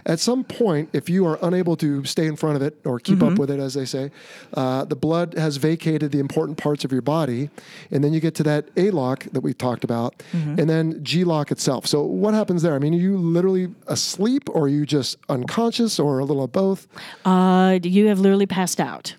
[0.06, 3.18] At some point, if you are unable to stay in front of it or keep
[3.18, 3.32] Mm-hmm.
[3.34, 4.10] up with it, as they say,
[4.54, 7.50] uh, the blood has vacated the important parts of your body,
[7.90, 10.58] and then you get to that ALOC that we talked about, Mm-hmm.
[10.60, 11.86] and then GLOC itself.
[11.86, 12.73] So what happens there?
[12.74, 16.52] I mean, are you literally asleep, or are you just unconscious, or a little of
[16.52, 16.86] both?
[17.24, 19.16] Uh, you have literally passed out.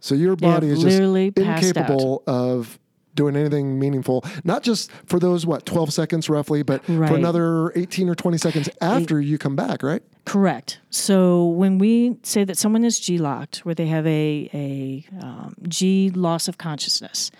[0.00, 2.78] So your body is just incapable of
[3.18, 8.08] doing anything meaningful, not just for those, what, 12 seconds roughly, but for another 18
[8.08, 10.02] or 20 seconds after you come back, right?
[10.24, 10.78] Correct.
[10.90, 15.56] So when we say that someone is G locked, where they have a a um,
[15.66, 17.32] G loss of consciousness,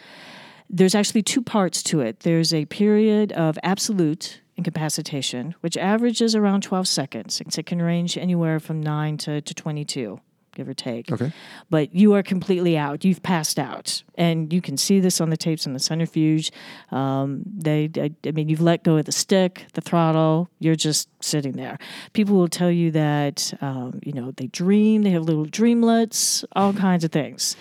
[0.70, 2.20] there's actually two parts to it.
[2.20, 7.40] There's a period of absolute incapacitation, which averages around 12 seconds.
[7.40, 10.20] And it can range anywhere from nine to, to 22,
[10.52, 11.10] give or take.
[11.10, 11.32] Okay.
[11.70, 13.04] But you are completely out.
[13.04, 16.50] You've passed out, and you can see this on the tapes in the centrifuge.
[16.90, 20.50] Um, they, I, I mean, you've let go of the stick, the throttle.
[20.58, 21.78] You're just sitting there.
[22.12, 25.02] People will tell you that um, you know they dream.
[25.02, 27.56] They have little dreamlets, all kinds of things.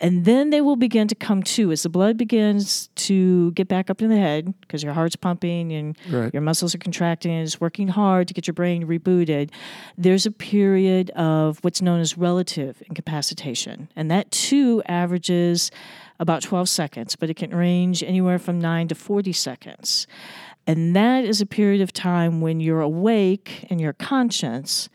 [0.00, 3.88] And then they will begin to come to as the blood begins to get back
[3.90, 6.32] up in the head because your heart's pumping and Right.
[6.34, 9.50] your muscles are contracting and it's working hard to get your brain rebooted.
[9.96, 13.88] There's a period of what's known as relative incapacitation.
[13.94, 15.70] And that too averages
[16.18, 20.06] about 12 seconds, but it can range anywhere from 9 to 40 seconds.
[20.66, 24.88] And that is a period of time when you're awake and you're conscious,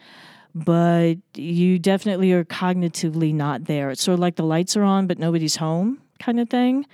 [0.65, 3.89] but you definitely are cognitively not there.
[3.89, 6.85] It's sort of like the lights are on, but nobody's home kind of thing,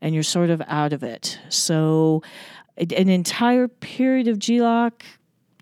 [0.00, 1.38] and you're sort of out of it.
[1.48, 2.22] So,
[2.76, 4.92] an entire period of GLOC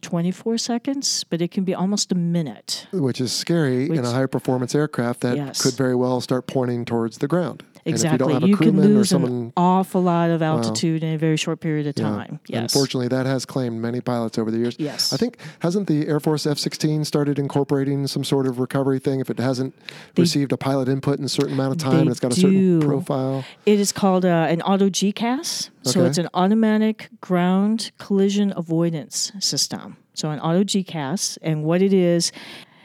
[0.00, 2.86] 24 seconds, but it can be almost a minute.
[2.92, 5.62] Which is scary in a high performance aircraft that Yes.
[5.62, 7.62] could very well start pointing towards the ground.
[7.84, 8.48] Exactly.
[8.48, 11.86] You a can lose someone an awful lot of altitude in a very short period
[11.86, 12.38] of time.
[12.46, 12.74] Yes.
[12.74, 14.76] Unfortunately, that has claimed many pilots over the years.
[14.78, 15.12] Yes.
[15.12, 19.30] I think hasn't the Air Force F-16 started incorporating some sort of recovery thing if
[19.30, 19.74] it hasn't
[20.16, 22.80] received a pilot input in a certain amount of time and it's got a certain
[22.80, 23.44] profile.
[23.66, 25.70] It is called uh, an auto GCAS.
[25.82, 29.96] So it's an automatic ground collision avoidance system.
[30.14, 32.32] So an auto GCAS, and what it is,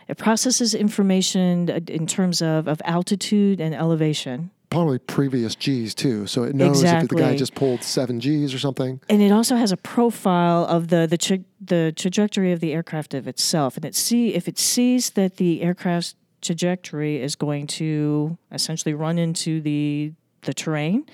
[0.07, 4.51] it processes information uh, in terms of, of altitude and elevation.
[4.69, 8.60] Probably previous G's too, so it knows if the guy just pulled seven G's or
[8.60, 8.99] something.
[9.10, 13.13] And it also has a profile of the the, tra- the trajectory of the aircraft
[13.13, 18.38] of itself, and it see if it sees that the aircraft's trajectory is going to
[18.51, 21.06] essentially run into the the terrain,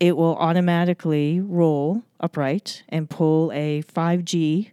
[0.00, 4.70] it will automatically roll upright and pull a 5G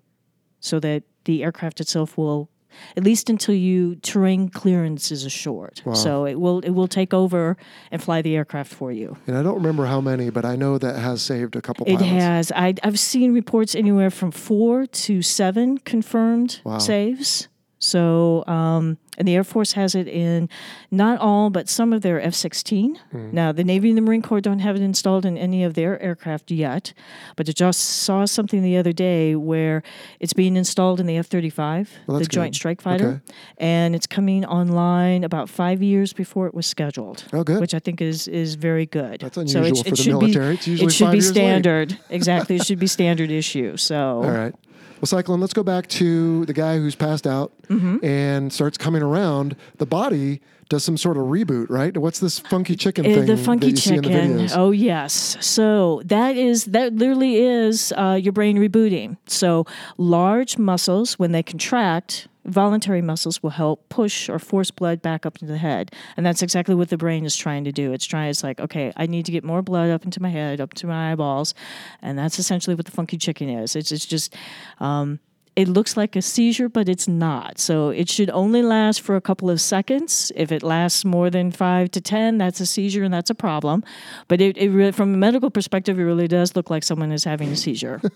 [0.60, 2.50] so that the aircraft itself will
[2.98, 5.82] at least until you terrain clearance is assured.
[5.94, 7.58] So it will it will take over
[7.92, 9.18] and fly the aircraft for you.
[9.28, 12.02] And I don't remember how many, but I know that has saved a couple It
[12.02, 12.52] has.
[12.52, 16.78] I, I've seen reports anywhere from four to seven confirmed Wow.
[16.80, 17.48] saves.
[17.84, 20.48] So, um, and the Air Force has it in
[20.90, 22.96] not all, but some of their F 16.
[23.12, 23.30] Hmm.
[23.34, 26.02] Now, the Navy and the Marine Corps don't have it installed in any of their
[26.02, 26.94] aircraft yet,
[27.36, 29.84] but I just saw something the other day where
[30.22, 32.56] it's being installed in the F 35, Well, the that's Joint.
[32.56, 33.36] Strike Fighter, Okay.
[33.58, 37.26] and it's coming online about five years before it was scheduled.
[37.34, 37.60] Oh, good.
[37.60, 39.20] Which I think is, is very good.
[39.20, 40.54] That's So it unusual for it the should be- military.
[40.56, 41.24] It's usually it should be late.
[41.24, 42.00] standard.
[42.10, 42.56] exactly.
[42.56, 43.76] It should be standard issue.
[43.78, 44.56] So All right.
[45.04, 48.06] Well, Cyclone, let's go back to the guy who's passed out Mm-hmm.
[48.06, 49.58] and starts coming around.
[49.78, 50.40] The body
[50.70, 51.98] does some sort of reboot, right?
[51.98, 54.38] What's this funky chicken Uh, thing the funky that you see in chicken.
[54.48, 54.58] the?
[54.58, 55.36] Oh yes.
[55.42, 59.18] So that is that literally is uh, your brain rebooting.
[59.28, 59.66] So
[59.98, 65.42] large muscles, when they contract, voluntary muscles will help push or force blood back up
[65.42, 67.94] into the head, and that's exactly what the brain is trying to do.
[67.94, 68.30] It's trying.
[68.30, 70.88] It's like, okay, I need to get more blood up into my head, up to
[70.88, 71.54] my eyeballs,
[72.02, 73.76] and that's essentially what the funky chicken is.
[73.76, 74.36] It's, it's just.
[74.80, 75.20] Um,
[75.56, 77.60] it looks like a seizure, but it's not.
[77.60, 80.32] So it should only last for a couple of seconds.
[80.36, 83.84] If it lasts more than five to 10, that's a seizure and that's a problem.
[84.28, 87.24] But it, it really, from a medical perspective, it really does look like someone is
[87.24, 88.02] having a seizure.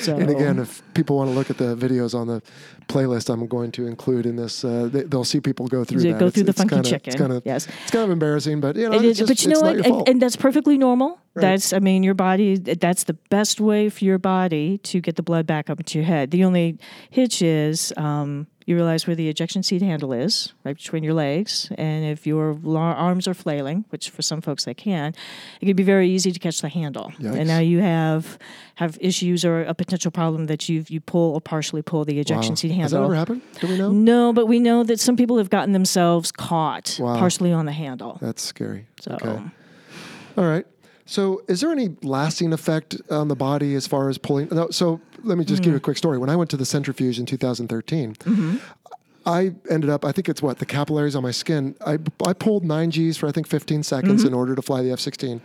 [0.00, 2.42] So, And again, if people want to look at the videos on the
[2.88, 4.64] playlist, I'm going to include in this.
[4.64, 6.18] Uh, they, they'll see people go through that.
[6.18, 7.12] go It's- through the it's funky kinda, chicken.
[7.12, 7.68] It's kind of Yes.
[7.82, 9.88] It's kind of embarrassing, but you know, It it's is, just, but you know it's
[9.88, 9.98] what?
[10.00, 11.20] And, and that's perfectly normal.
[11.34, 11.42] Right.
[11.42, 15.22] That's, I mean, your body, that's the best way for your body to get the
[15.22, 16.30] blood back up into your head.
[16.30, 16.76] The only
[17.08, 21.72] hitch is um, you realize where the ejection seat handle is, right between your legs.
[21.78, 25.14] And if your la- arms are flailing, which for some folks they can,
[25.62, 27.10] it can be very easy to catch the handle.
[27.18, 27.34] Yikes.
[27.38, 28.38] And now you have
[28.74, 32.50] have issues or a potential problem that you you pull or partially pull the ejection
[32.52, 32.56] Wow.
[32.56, 32.82] seat handle.
[32.82, 33.40] Has that ever happened?
[33.58, 33.90] Do we know?
[33.90, 37.16] No, but we know that some people have gotten themselves caught Wow.
[37.18, 38.18] partially on the handle.
[38.20, 38.86] That's scary.
[39.00, 39.12] So.
[39.14, 39.42] Okay.
[40.36, 40.66] All right.
[41.12, 44.48] So, is there any lasting effect on the body as far as pulling?
[44.50, 45.64] No, so, let me just Hmm.
[45.64, 46.16] give you a quick story.
[46.16, 48.56] When I went to the centrifuge in 2013, Mm-hmm.
[49.26, 51.76] I ended up, I think it's what, the capillaries on my skin.
[51.86, 54.28] I, I pulled 9 Gs for, I think, 15 seconds Mm-hmm.
[54.28, 55.42] in order to fly the F 16.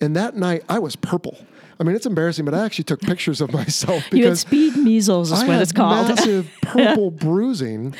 [0.00, 1.36] And that night, I was purple.
[1.80, 4.76] I mean, it's embarrassing, but I actually took pictures of myself You had because speed
[4.76, 6.08] measles, is I what it's called.
[6.08, 7.94] massive purple bruising,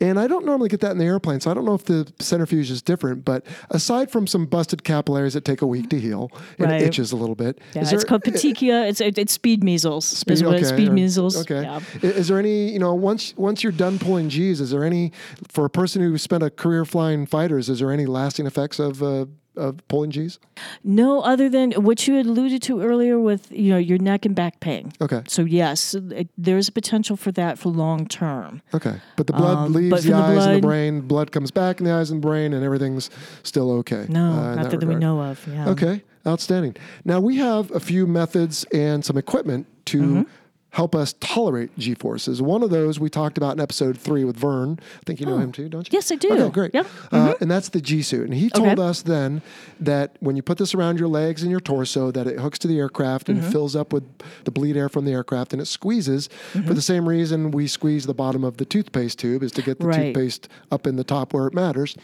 [0.00, 2.12] and I don't normally get that in the airplane, so I don't know if the
[2.18, 3.24] centrifuge is different.
[3.24, 6.82] But aside from some busted capillaries that take a week to heal and Right.
[6.82, 8.88] it itches a little bit, Yeah, is it's called petechia.
[8.88, 10.24] It's it, it's speed measles.
[10.26, 11.36] is what speed or- measles.
[11.42, 11.62] Okay.
[11.62, 11.80] Yeah.
[12.02, 15.12] Is there any, you know, once once you're done pulling G's, is there any
[15.48, 17.68] for a person who spent a career flying fighters?
[17.68, 20.38] Is there any lasting effects of uh, of pulling G's?
[20.84, 24.60] No, other than what you alluded to earlier with you know your neck and back
[24.60, 24.92] pain.
[25.00, 25.22] Okay.
[25.26, 28.62] So yes, it, there's a potential for that for long term.
[28.74, 31.00] Okay, but the blood Um, leaves the the eyes and the brain.
[31.02, 33.10] Blood comes back in the eyes and brain, and everything's
[33.42, 34.06] still okay.
[34.08, 35.46] No, uh, not that, we know of.
[35.46, 35.68] Yeah.
[35.70, 36.76] Okay, outstanding.
[37.04, 40.22] Now we have a few methods and some equipment to Mm-hmm.
[40.72, 42.40] Help us tolerate G forces.
[42.40, 44.78] One of those we talked about in episode three with Vern.
[44.80, 45.90] I think you know him too, don't you?
[45.92, 45.96] Oh.
[45.96, 46.32] Yes, I do.
[46.32, 46.74] Okay, great.
[46.74, 46.86] Yep.
[47.10, 48.24] Uh, and that's the G suit.
[48.26, 48.82] And he told Okay.
[48.82, 49.42] us then
[49.80, 52.68] that when you put this around your legs and your torso, that it hooks to
[52.68, 53.50] the aircraft and Mm-hmm.
[53.50, 54.04] fills up with
[54.44, 56.66] the bleed air from the aircraft and it squeezes Mm-hmm.
[56.68, 59.80] for the same reason we squeeze the bottom of the toothpaste tube is to get
[59.80, 60.14] the Right.
[60.14, 61.96] toothpaste up in the top where it matters.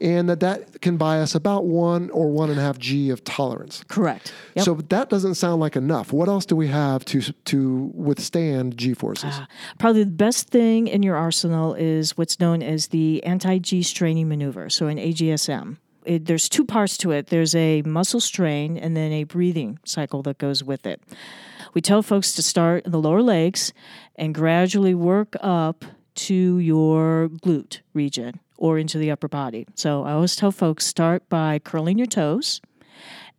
[0.00, 3.22] And that that can buy us about one or one and a half G of
[3.24, 3.84] tolerance.
[3.88, 4.32] Correct.
[4.54, 4.64] Yep.
[4.64, 6.12] So that doesn't sound like enough.
[6.12, 9.34] What else do we have to to withstand G forces?
[9.34, 9.48] Ah.
[9.78, 14.28] Probably the best thing in your arsenal is what's known as the anti G straining
[14.28, 15.76] maneuver, so an AGSM.
[16.04, 20.22] It, there's two parts to it there's a muscle strain and then a breathing cycle
[20.22, 21.02] that goes with it.
[21.74, 23.74] We tell folks to start in the lower legs
[24.16, 25.84] and gradually work up
[26.14, 29.66] to your glute region or into the upper body.
[29.74, 32.60] So I always tell folks start by curling your toes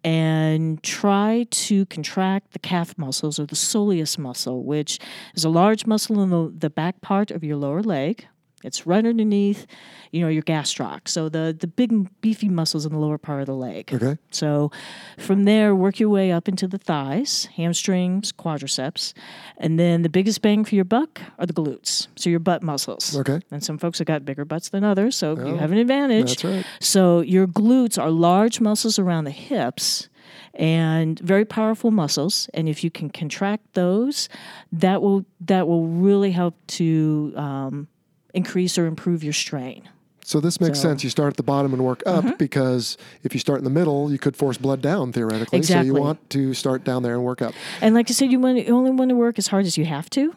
[0.04, 5.00] and try to contract the calf muscles or the soleus muscle, which
[5.36, 8.28] is a large muscle in the, the back part of your lower leg.
[8.63, 9.65] It's right underneath,
[10.12, 11.08] you know, your gastroc.
[11.08, 13.93] So the the big beefy muscles in the lower part of the leg.
[13.93, 14.17] Okay.
[14.32, 14.72] So
[15.17, 19.13] from there, work your way up into the thighs, hamstrings, quadriceps,
[19.58, 22.08] and then the biggest bang for your buck are the glutes.
[22.17, 23.15] So your butt muscles.
[23.15, 23.39] Okay.
[23.52, 26.30] And some folks have got bigger butts than others, so you Oh, have an advantage.
[26.41, 26.65] that's right.
[26.82, 30.10] So your glutes are large muscles around the hips
[30.54, 34.28] and very powerful muscles and if you can contract those
[34.72, 37.88] that will that will really help to um,
[38.34, 39.84] increase or improve your strain
[40.24, 40.92] So this makes So- Mm-hmm.
[40.94, 41.04] sense.
[41.04, 44.12] You start at the bottom and work up because if you start in the middle,
[44.12, 45.63] you could force blood down theoretically.
[45.63, 47.54] So you want to start down there and work up.
[47.82, 49.86] And like I said, you, want, you only want to work as hard as you
[49.86, 50.36] have to.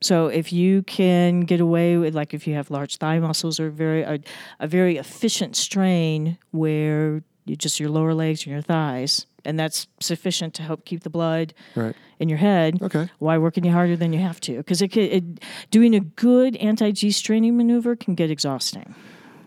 [0.00, 3.70] So if you can get away with, like, if you have large thigh muscles or
[3.70, 4.18] very a,
[4.60, 10.54] a very efficient strain where just your lower legs and your thighs, and that's sufficient
[10.54, 11.94] to help keep the blood Right.
[12.18, 12.80] in your head.
[12.82, 13.08] Okay.
[13.18, 14.58] Why work any harder than you have to?
[14.58, 15.24] Because it, it
[15.70, 18.94] doing a good anti G straining maneuver can get exhausting.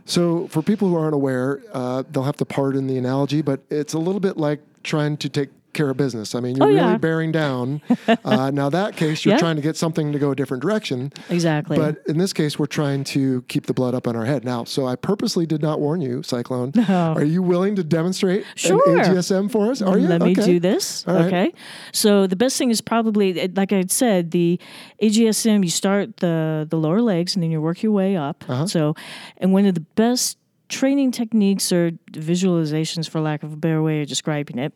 [0.05, 3.93] So for people who aren't aware, uh, they'll have to pardon the analogy, but it's
[3.93, 6.33] a little bit like trying to take care of business.
[6.33, 6.97] I mean, you're Oh, really yeah.
[6.97, 7.81] bearing down.
[8.25, 9.39] Uh, now that case, you're Yeah.
[9.39, 11.11] trying to get something to go a different direction.
[11.29, 11.77] Exactly.
[11.77, 14.43] But in this case, we're trying to keep the blood up on our head.
[14.43, 16.71] Now, so I purposely did not warn you, Cyclone.
[16.89, 18.81] Are you willing to demonstrate Sure.
[18.89, 19.81] an AGSM for us?
[19.81, 20.07] Are you?
[20.07, 21.03] Let me do this.
[21.07, 21.25] Right.
[21.25, 21.53] Okay.
[21.91, 24.59] So the best thing is probably, eh, like I said, the
[25.01, 25.63] AGSM.
[25.63, 28.43] You start the the lower legs and then you work your way up.
[28.47, 28.67] Uh-huh.
[28.67, 28.95] So,
[29.37, 30.37] and one of the best
[30.69, 34.73] training techniques or visualizations, for lack of a better way of describing it,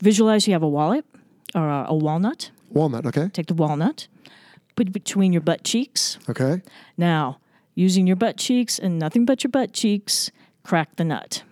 [0.00, 1.04] visualize you have a wallet
[1.54, 2.50] or a, a walnut.
[2.70, 3.28] Walnut, okay.
[3.28, 4.08] Take the walnut,
[4.76, 6.18] put it between your butt cheeks.
[6.28, 6.62] Okay.
[6.96, 7.38] Now,
[7.74, 10.30] using your butt cheeks and nothing but your butt cheeks,
[10.62, 11.42] crack the nut.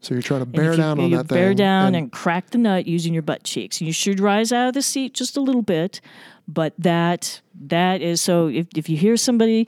[0.00, 1.38] So you're trying to bear you, down on you that thing.
[1.38, 3.80] bear down and, crack the nut using your butt cheeks.
[3.80, 6.02] You should rise out of the seat just a little bit,
[6.46, 8.48] but that that is so.
[8.48, 9.66] If, if you hear somebody,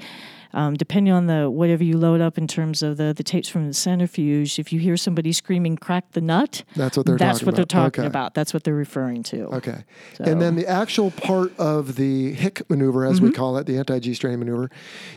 [0.57, 3.69] um, depending on the whatever you load up in terms of the the tapes from
[3.69, 7.47] the centrifuge, if you hear somebody screaming "crack the nut," That's what they're that's talking
[7.47, 7.69] what they're about.
[7.85, 8.09] talking Okay.
[8.09, 8.35] about.
[8.35, 9.43] That's what they're referring to.
[9.59, 9.85] Okay.
[10.19, 13.27] And then the actual part of the hick maneuver, as Mm-hmm.
[13.27, 14.71] we call it, the anti G strain maneuver,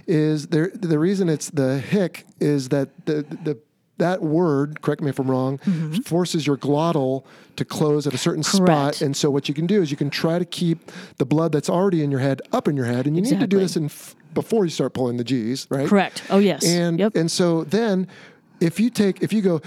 [0.07, 0.71] is there.
[0.73, 3.57] The reason it's the hick is that the the
[3.97, 5.57] that word, correct me if I'm wrong,
[6.05, 7.25] forces your glottal
[7.57, 8.93] to close at a certain spot.
[8.93, 9.05] Mm-hmm.
[9.05, 11.69] And so what you can do is you can try to keep the blood that's
[11.69, 13.85] already in your head up in your head, and you need to do this in
[13.85, 15.87] f- before you start pulling the G's, right?
[15.87, 16.23] Correct.
[16.29, 16.65] Oh yes.
[16.65, 17.15] And yep.
[17.15, 18.07] and so then,
[18.59, 19.61] if you take if you go.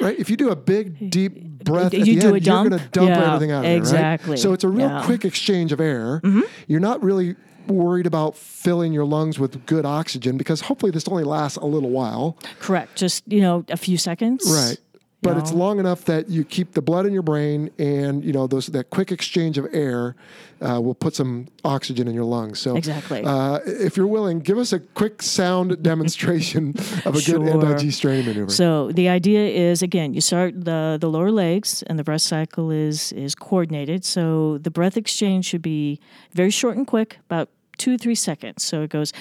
[0.00, 2.70] Right, if you do a big deep breath, at You do end, a dump?
[2.70, 3.76] you're going to dump Yeah, everything out of there, right?
[3.76, 4.36] exactly.
[4.36, 4.96] So it's a real Yeah.
[4.98, 5.06] Mm-hmm.
[5.06, 6.20] quick exchange of air.
[6.66, 7.36] You're not really
[7.66, 11.90] worried about filling your lungs with good oxygen because hopefully this only lasts a little
[11.90, 12.96] while, Correct.
[12.96, 14.44] Just you know, a few seconds.
[14.46, 14.78] right?
[15.24, 18.46] But it's long enough that you keep the blood in your brain, and you know
[18.46, 20.14] those that quick exchange of air
[20.60, 22.58] uh, will put some oxygen in your lungs.
[22.60, 23.22] So Exactly.
[23.24, 27.38] uh, if you're willing, give us a quick sound demonstration of a Sure.
[27.38, 28.50] good anti-G strain maneuver.
[28.52, 32.70] So the idea is again, you start the the lower legs, and the breath cycle
[32.70, 34.04] is is coordinated.
[34.04, 35.98] So the breath exchange should be
[36.32, 38.62] very short and quick, about two three seconds.
[38.62, 39.12] So it goes,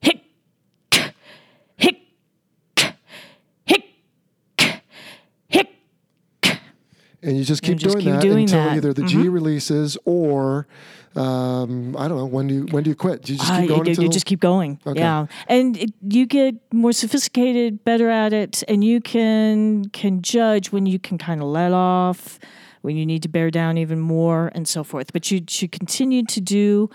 [0.00, 0.22] hic,
[0.92, 1.14] hic,
[1.76, 1.96] hic.
[7.22, 8.68] And you just keep just doing keep that doing until that.
[8.68, 8.76] Mm-hmm.
[8.76, 10.66] either the G releases or
[11.16, 13.22] um, I don't know when do you when do you quit?
[13.22, 14.78] Do you just Uh, keep going you, until you just keep going.
[14.86, 15.00] Okay.
[15.00, 20.70] Yeah, and it, you get more sophisticated, better at it, and you can can judge
[20.70, 22.38] when you can kind of let off,
[22.82, 25.12] when you need to bear down even more, and so forth.
[25.12, 26.88] But you should continue to do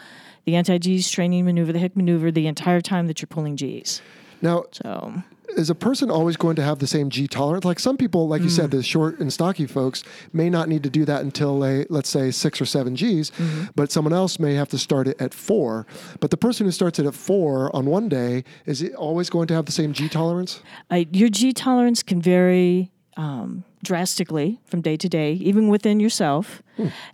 [0.46, 4.02] the anti G straining maneuver, the hick maneuver, the entire time that you're pulling G's.
[4.42, 7.66] now So is a person always going to have the same G tolerance?
[7.66, 10.90] Like some people, like you said, the short and stocky folks may not need to
[10.90, 13.32] do that until they, let's say, six or seven Gs,
[13.76, 15.86] but someone else may have to start it at four.
[16.20, 19.48] But the person who starts it at four on one day, is it always going
[19.48, 20.62] to have the same G tolerance?
[20.92, 26.62] Uh, your G tolerance can vary um, drastically from day to day, even within yourself,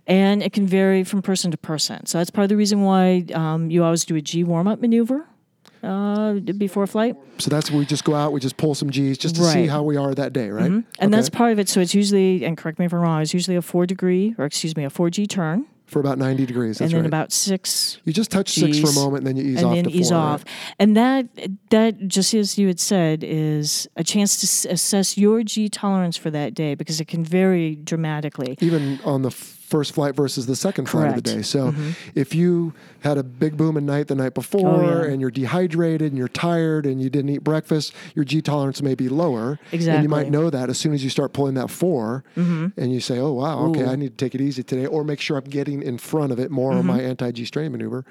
[0.06, 2.06] and it can vary from person to person.
[2.06, 4.80] So that's part of the reason why um, you always do a G warm up
[4.80, 5.26] maneuver
[5.82, 7.16] uh, before flight.
[7.38, 9.66] So that's where we just go out, we just pull some Gs just to see
[9.66, 10.84] how we are that day, right?
[10.98, 11.68] And that's part of it.
[11.68, 14.44] So it's usually, and correct me if I'm wrong, it's usually a four degree, or
[14.44, 16.78] excuse me, a 4G turn, for about 90 degrees.
[16.78, 17.06] That's and then right.
[17.06, 19.74] about six you just touch six for a moment, and then you ease and off
[19.74, 20.24] then to ease four, right?
[20.24, 20.44] off.
[20.78, 21.26] And that
[21.70, 26.16] that just as you had said is a chance to s- assess your G tolerance
[26.16, 28.56] for that day because it can vary dramatically.
[28.60, 29.30] even on the
[29.72, 31.40] first flight versus the second flight of the day.
[31.40, 31.92] So mm-hmm.
[32.14, 35.10] if you had a big booming night the night before Oh, yeah.
[35.10, 38.94] and you're dehydrated and you're tired and you didn't eat breakfast, your G tolerance may
[38.94, 39.58] be lower.
[39.72, 39.94] Exactly.
[39.94, 42.68] And you might know that as soon as you start pulling that 4 mm-hmm.
[42.76, 43.88] and you say, oh, wow, okay, Ooh.
[43.88, 46.38] I need to take it easy today or make sure I'm getting in front of
[46.38, 46.88] it more on mm-hmm.
[46.88, 48.04] my anti G strain maneuver.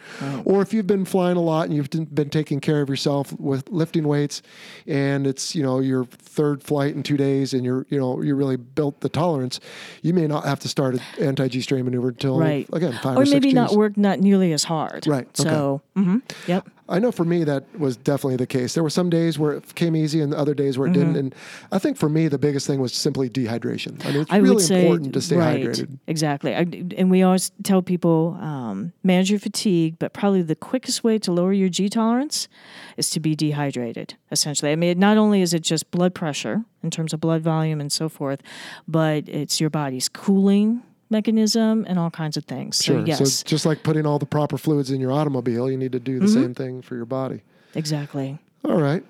[0.45, 3.31] Or if you've been flying a lot and you've been been taking care of yourself
[3.39, 4.41] with lifting weights
[4.87, 8.35] and it's, you know, your third flight in two days and you're, you know, you
[8.35, 9.59] really built the tolerance,
[10.01, 12.67] you may not have to start an anti G strain maneuver until, Right.
[12.73, 15.05] again, five or or, maybe not work not nearly as hard.
[15.05, 15.49] Right, okay.
[15.49, 16.67] So, hmm yep.
[16.89, 18.73] I know for me that was definitely the case.
[18.73, 21.15] There were some days where it came easy and other days where it didn't.
[21.15, 21.35] And
[21.71, 24.05] I think for me, the biggest thing was simply dehydration.
[24.05, 24.33] I mean, it's Mm-hmm.
[24.33, 25.99] I really would say important to stay right, hydrated.
[26.07, 26.61] Exactly, I,
[26.97, 31.31] and we always tell people um, manage your fatigue, but probably the quickest way to
[31.31, 32.49] lower your G tolerance
[32.97, 34.15] is to be dehydrated.
[34.31, 37.79] Essentially, I mean, not only is it just blood pressure in terms of blood volume
[37.79, 38.41] and so forth,
[38.87, 42.81] but it's your body's cooling mechanism and all kinds of things.
[42.83, 43.01] Sure.
[43.01, 45.91] So yes, So just like putting all the proper fluids in your automobile, you need
[45.91, 46.41] to do the Mm-hmm.
[46.41, 47.41] same thing for your body.
[47.75, 48.37] exactly.
[48.65, 49.03] All right.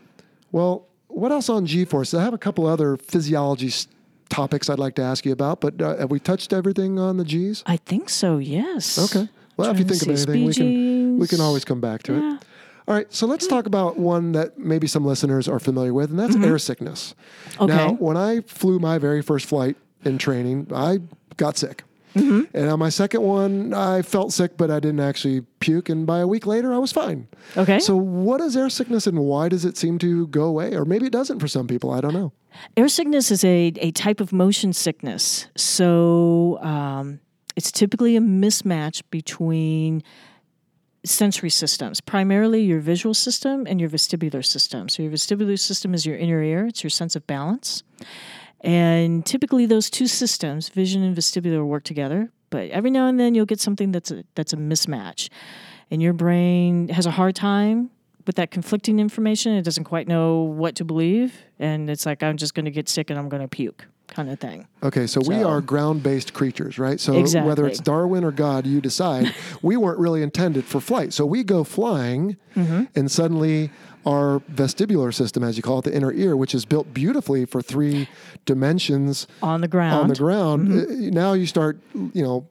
[0.51, 2.13] Well, what else on G-force?
[2.13, 3.71] I have a couple other physiology
[4.29, 7.25] topics I'd like to ask you about, but uh, have we touched everything on the
[7.25, 7.63] G's?
[7.65, 8.37] I think so.
[8.37, 8.97] Yes.
[8.97, 9.27] Okay.
[9.57, 12.35] Well, if you think of anything, we can we can always come back to Yeah.
[12.35, 12.45] it.
[12.87, 16.17] All right, so let's talk about one that maybe some listeners are familiar with, and
[16.19, 17.13] that's air sickness.
[17.51, 17.63] Mm-hmm.
[17.63, 17.75] Okay.
[17.75, 20.99] Now, when I flew my very first flight in training, I
[21.37, 21.83] got sick.
[22.15, 22.55] Mm-hmm.
[22.55, 25.89] And on my second one, I felt sick, but I didn't actually puke.
[25.89, 27.27] And by a week later, I was fine.
[27.55, 27.79] Okay.
[27.79, 30.75] So, what is air sickness and why does it seem to go away?
[30.75, 31.91] Or maybe it doesn't for some people.
[31.91, 32.33] I don't know.
[32.75, 35.47] Air sickness is a, a type of motion sickness.
[35.55, 37.21] So um,
[37.55, 40.03] it's typically a mismatch between
[41.03, 44.87] sensory systems, primarily your visual system and your vestibular system.
[44.89, 47.83] So your vestibular system is your inner ear, it's your sense of balance.
[48.61, 52.29] And typically those two systems, vision and vestibular, work together.
[52.49, 55.29] But every now and then you'll get something that's a, that's a mismatch.
[55.89, 57.89] And your brain has a hard time
[58.27, 59.53] with that conflicting information.
[59.53, 61.33] It doesn't quite know what to believe.
[61.59, 64.29] And it's like, I'm just going to get sick and I'm going to puke kind
[64.29, 64.67] of thing.
[64.83, 66.99] Okay, so, we are ground based creatures, right?
[66.99, 69.33] So, whether it's Darwin or God, you decide.
[69.61, 71.13] we weren't really intended for flight.
[71.13, 72.83] So, we go flying, Mm-hmm.
[72.95, 73.71] and suddenly
[74.05, 77.61] our vestibular system, as you call it, the inner ear, which is built beautifully for
[77.61, 78.07] three
[78.45, 80.01] dimensions On the ground.
[80.01, 81.07] on the ground, Mm-hmm.
[81.07, 82.47] uh, now you start, you know,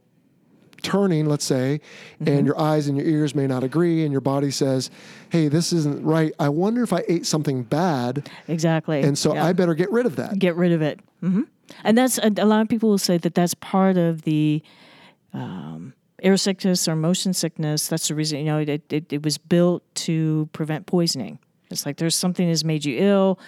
[0.83, 1.81] turning, let's say,
[2.21, 2.29] Mm-hmm.
[2.33, 4.91] and your eyes and your ears may not agree, and your body says,
[5.31, 6.33] hey, this isn't right.
[6.39, 9.03] I wonder if I ate something bad, Exactly.
[9.03, 9.45] and so Yeah.
[9.45, 10.39] I better get rid of that.
[10.39, 11.01] get rid of it.
[11.21, 11.43] hmm
[11.85, 14.63] And that's a, a lot of people will say that that's part of the
[15.35, 17.89] um, air sickness or motion sickness.
[17.89, 21.39] That's the reason you know it, it, it was built to prevent poisoning.
[21.71, 23.39] It's like there's something that's made you ill,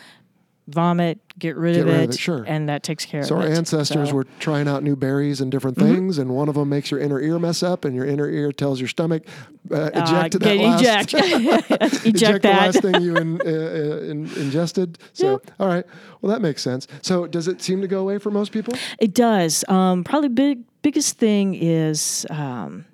[0.68, 2.44] vomit, get rid, Get of, rid it, of it, sure.
[2.46, 3.44] and that takes care So of it.
[3.46, 6.54] So our ancestors So- were trying out new berries and different things, and one of
[6.54, 9.24] them makes your inner ear mess up, and your inner ear tells your stomach
[9.70, 11.14] uh, uh, eject that last, eject,
[11.70, 12.60] eject, eject the that.
[12.74, 14.98] last thing you in, uh, uh, in, ingested.
[15.12, 15.84] So all right,
[16.20, 16.86] well that makes sense.
[17.02, 18.74] So does it seem to go away for most people?
[18.98, 19.64] It does.
[19.68, 22.84] Um, probably big biggest thing is um,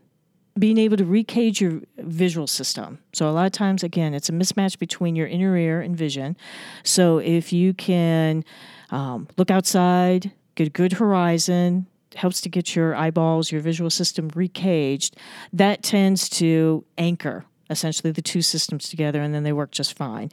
[0.58, 2.98] being able to recage your visual system.
[3.12, 6.36] So a lot of times, again, it's a mismatch between your inner ear and vision.
[6.82, 8.44] So if you can
[8.90, 11.86] um, look outside, get a good horizon.
[12.14, 15.14] Helps to get your eyeballs, your visual system recaged.
[15.52, 20.30] That tends to anchor essentially the two systems together, and then they work just fine.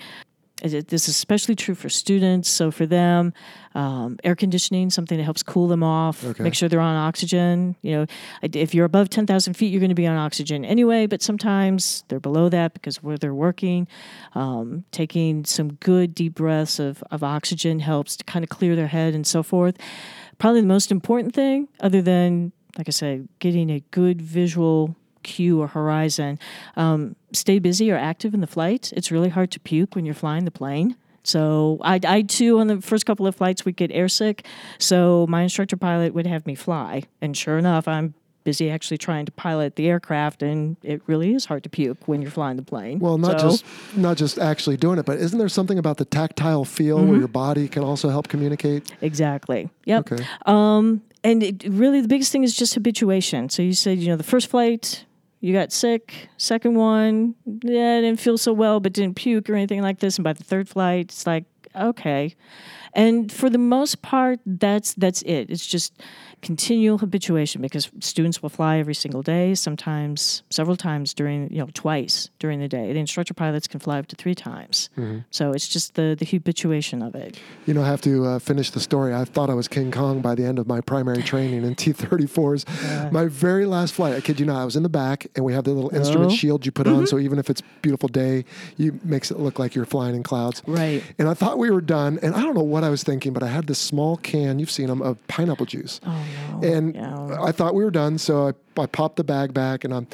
[0.61, 2.47] It- This is especially true for students.
[2.49, 3.33] So for them,
[3.75, 6.43] um, air conditioning, something that helps cool them off, Okay.
[6.43, 7.75] make sure they're on oxygen.
[7.81, 8.05] You know,
[8.41, 12.21] if you're above 10,000 feet, you're going to be on oxygen anyway, but sometimes they're
[12.21, 13.87] below that because where they're working,
[14.33, 18.87] um, taking some good deep breaths of, of oxygen helps to kind of clear their
[18.87, 19.75] head and so forth.
[20.37, 24.95] Probably the most important thing, other than, like I said, getting a good visual
[25.25, 26.39] cue or horizon,
[26.77, 28.93] um, stay busy or active in the flight.
[28.95, 30.95] It's really hard to puke when you're flying the plane.
[31.23, 34.45] So I, I too on the first couple of flights would get airsick.
[34.77, 38.13] So my instructor pilot would have me fly, and sure enough, I'm
[38.43, 42.21] busy actually trying to pilot the aircraft, and it really is hard to puke when
[42.21, 42.99] you're flying the plane.
[42.99, 43.65] Well, not So- just
[43.97, 47.09] not just actually doing it, but isn't there something about the tactile feel Mm-hmm.
[47.09, 48.83] where your body can also help communicate?
[49.01, 49.69] exactly.
[49.85, 50.11] Yep.
[50.11, 50.23] Okay.
[50.45, 53.49] Um, and it, really, the biggest thing is just habituation.
[53.49, 55.05] So you said, you know, the first flight,
[55.39, 56.29] you got sick.
[56.37, 60.17] Second one, yeah, I didn't feel so well, but didn't puke or anything like this.
[60.17, 62.35] And by the third flight, it's like, okay.
[62.93, 65.49] And for the most part, that's that's it.
[65.49, 66.01] It's just
[66.45, 71.67] continual habituation because students will fly every single day, sometimes several times during, you know,
[71.73, 72.93] twice during the day.
[72.93, 74.89] The instructor pilots can fly up to three times.
[75.31, 77.39] So it's just the the habituation of it.
[77.65, 79.13] You know, I have to uh, finish the story.
[79.13, 83.11] I thought I was King Kong by the end of my primary training in T-34s.
[83.11, 85.53] My very last flight, I kid you not, I was in the back, and we
[85.53, 86.35] have the little instrument Oh.
[86.35, 88.45] shield you put on, so even if it's a beautiful day,
[88.77, 90.61] you makes it look like you're flying in clouds.
[90.67, 91.01] Right.
[91.17, 93.41] And I thought we were done, and I don't know what I was thinking, but
[93.43, 95.99] I had this small can, you've seen them, of pineapple juice.
[96.05, 96.25] Oh
[96.63, 97.37] And Yeah.
[97.41, 100.07] I thought we were done, so I, I popped the bag back and I'm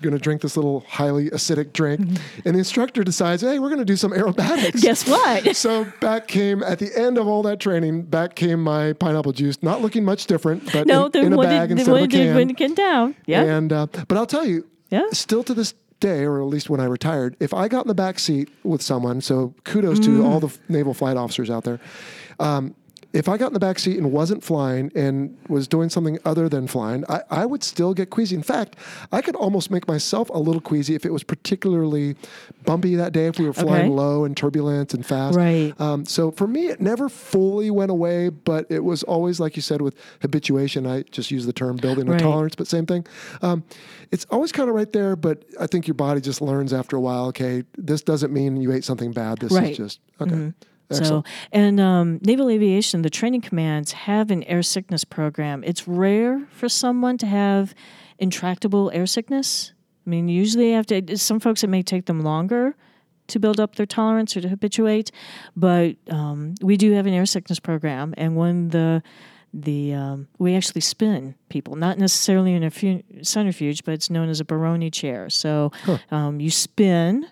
[0.00, 2.00] going to drink this little highly acidic drink.
[2.44, 4.80] And the instructor decides, hey, we're going to do some aerobatics.
[4.80, 5.56] Guess what?
[5.56, 8.02] So back came at the end of all that training.
[8.02, 11.68] Back came my pineapple juice, not looking much different, but No, in, in a bag
[11.70, 12.34] did, instead the of a can.
[12.36, 13.16] when it came down.
[13.26, 13.42] Yeah.
[13.42, 15.02] And uh, but I'll tell you, Yeah.
[15.12, 17.94] still to this day, or at least when I retired, if I got in the
[17.94, 20.04] back seat with someone, so kudos Mm.
[20.04, 21.80] to all the naval flight officers out there.
[22.38, 22.76] Um,
[23.14, 26.46] if I got in the back seat and wasn't flying and was doing something other
[26.46, 28.36] than flying, I, I would still get queasy.
[28.36, 28.76] In fact,
[29.12, 32.16] I could almost make myself a little queasy if it was particularly
[32.66, 33.88] bumpy that day, if we were flying Okay.
[33.88, 35.36] low and turbulent and fast.
[35.38, 35.72] Right.
[35.80, 39.62] Um, so for me, it never fully went away, but it was always, like you
[39.62, 40.86] said, with habituation.
[40.86, 42.20] I just use the term building a Right.
[42.20, 43.06] tolerance, but same thing.
[43.40, 43.64] Um,
[44.10, 47.00] it's always kind of right there, but I think your body just learns after a
[47.00, 47.26] while.
[47.28, 49.38] Okay, this doesn't mean you ate something bad.
[49.38, 49.70] This Right.
[49.70, 50.34] is just okay.
[50.34, 50.52] So,
[50.90, 51.26] Excellent.
[51.52, 55.62] and um, Naval Aviation, the training commands have an air sickness program.
[55.64, 57.74] It's rare for someone to have
[58.18, 59.72] intractable air sickness.
[60.06, 62.74] I mean, usually after some folks, it may take them longer
[63.26, 65.10] to build up their tolerance or to habituate,
[65.54, 69.02] but um, we do have an air sickness program, and when the
[69.52, 74.28] the um, we actually spin people, not necessarily in a fu- centrifuge, but it's known
[74.28, 75.28] as a Barany chair.
[75.30, 75.72] So
[76.10, 77.26] um, you spin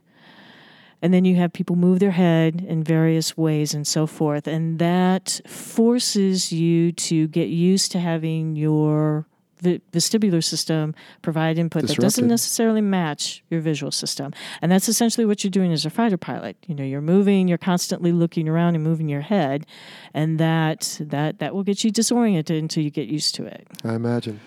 [1.06, 4.48] and then you have people move their head in various ways and so forth.
[4.48, 9.24] And that forces you to get used to having your
[9.62, 14.32] vestibular system provide input that doesn't necessarily match your visual system.
[14.60, 16.56] And that's essentially what you're doing as a fighter pilot.
[16.66, 19.64] You know you're moving you're constantly looking around and moving your head
[20.12, 23.68] and that that that will get you disoriented until you get used to it.
[23.84, 24.40] I imagine.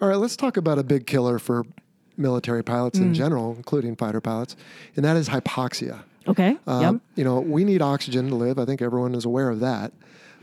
[0.00, 1.64] All right, let's talk about a big killer for
[2.16, 3.02] military pilots Mm.
[3.02, 4.56] in general, including fighter pilots,
[4.96, 6.00] and that is hypoxia.
[6.26, 8.58] okay Uh, yep You know, we need oxygen to live.
[8.58, 9.92] I think everyone is aware of that.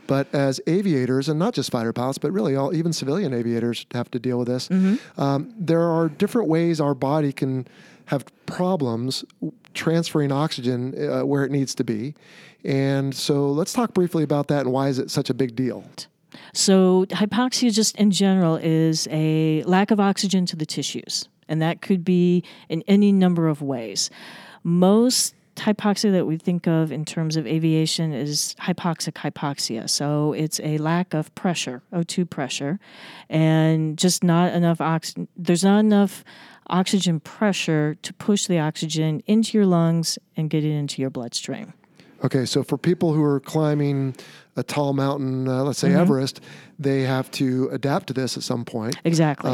[0.08, 4.12] But as aviators, and not just fighter pilots, but really all even civilian aviators have
[4.12, 4.68] to deal with this.
[4.68, 5.22] Mm-hmm.
[5.22, 7.68] Um, there are different ways our body can
[8.06, 9.24] have problems
[9.74, 12.14] transferring oxygen uh, where it needs to be.
[12.66, 15.84] And so let's talk briefly about that and why is it such a big deal?
[16.54, 21.82] So, hypoxia, just in general, is a lack of oxygen to the tissues, and that
[21.82, 24.10] could be in any number of ways.
[24.64, 29.88] Most hypoxia that we think of in terms of aviation is hypoxic hypoxia.
[29.90, 32.80] So, it's a lack of pressure, O2 pressure,
[33.30, 35.28] and just not enough oxygen.
[35.36, 36.24] There's not enough
[36.68, 41.74] oxygen pressure to push the oxygen into your lungs and get it into your bloodstream.
[42.24, 44.16] Okay, so for people who are climbing
[44.56, 46.00] a tall mountain, uh, let's say Mm-hmm.
[46.00, 46.42] Everest,
[46.80, 48.96] they have to adapt to this at some point.
[49.06, 49.52] Exactly.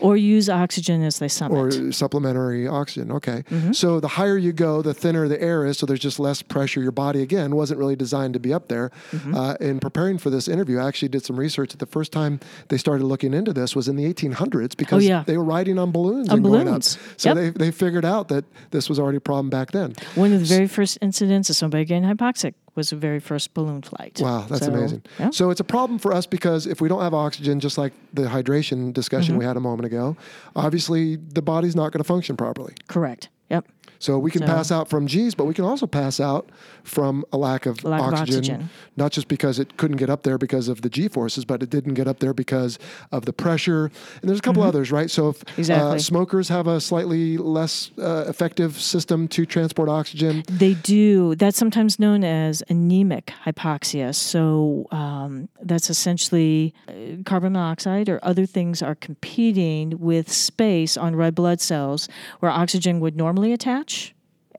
[0.00, 1.56] or use oxygen as they summit.
[1.56, 3.10] Or supplementary oxygen.
[3.12, 3.42] Okay.
[3.50, 3.72] Mm-hmm.
[3.72, 5.76] So the higher you go, the thinner the air is.
[5.78, 6.80] So there's just less pressure.
[6.80, 8.90] Your body, again, wasn't really designed to be up there.
[9.10, 9.34] Mm-hmm.
[9.34, 11.72] Uh, in preparing for this interview, I actually did some research.
[11.74, 12.38] The first time
[12.68, 15.24] they started looking into this was in the 1800s because Oh, yeah.
[15.26, 16.66] they were riding on balloons On and going up.
[16.66, 16.96] balloons.
[17.16, 17.36] So Yep.
[17.36, 19.94] they, they figured out that this was already a problem back then.
[20.14, 23.82] One of the very first incidents of somebody getting hypoxic was the very first balloon
[23.82, 24.18] flight.
[24.22, 25.02] Wow, that's So, amazing.
[25.20, 25.30] yeah.
[25.30, 28.22] So it's a problem for us because if we don't have oxygen, just like the
[28.22, 29.40] hydration discussion Mm-hmm.
[29.40, 30.16] we had a moment ago,
[30.56, 32.74] obviously the body's not going to function properly.
[32.86, 33.28] Correct.
[33.50, 33.66] Yep.
[33.98, 36.48] So we can pass out from G's, but we can also pass out
[36.84, 38.70] from a lack of, Lack of oxygen, oxygen.
[38.96, 41.70] Not just because it couldn't get up there because of the G forces, but it
[41.70, 42.78] didn't get up there because
[43.12, 43.90] of the pressure.
[44.20, 45.10] And there's a couple others, right?
[45.10, 45.98] So if uh, Mm-hmm.
[45.98, 51.34] Smokers have a slightly less uh, effective system to transport oxygen, They do.
[51.34, 54.14] That's sometimes known as anemic hypoxia.
[54.14, 61.16] So um, that's essentially uh, carbon monoxide or other things are competing with space on
[61.16, 62.08] red blood cells
[62.40, 63.87] where oxygen would normally attach.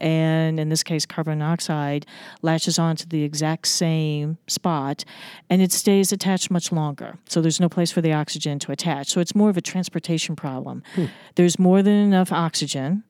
[0.00, 2.06] And in this case, carbon monoxide
[2.42, 5.04] latches onto the exact same spot
[5.50, 7.18] and it stays attached much longer.
[7.28, 9.08] So there's no place for the oxygen to attach.
[9.08, 10.82] So it's more of a transportation problem.
[10.94, 11.06] Hmm.
[11.34, 13.04] There's more than enough oxygen,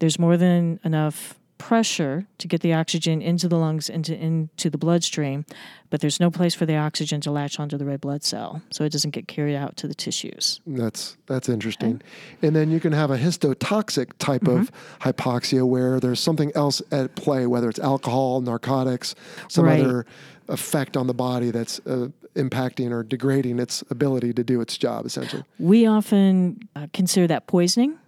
[0.00, 4.78] there's more than enough pressure to get the oxygen into the lungs into into the
[4.78, 5.44] bloodstream
[5.90, 8.84] but there's no place for the oxygen to latch onto the red blood cell so
[8.84, 12.00] it doesn't get carried out to the tissues That's that's interesting.
[12.42, 15.08] And then you can have a histotoxic type of Mm-hmm.
[15.08, 19.14] hypoxia where there's something else at play, whether it's alcohol, narcotics,
[19.48, 19.80] some Right.
[19.80, 20.06] other
[20.48, 25.04] effect on the body that's uh, impacting or degrading its ability to do its job,
[25.04, 25.44] essentially.
[25.58, 27.98] We often uh, consider that poisoning.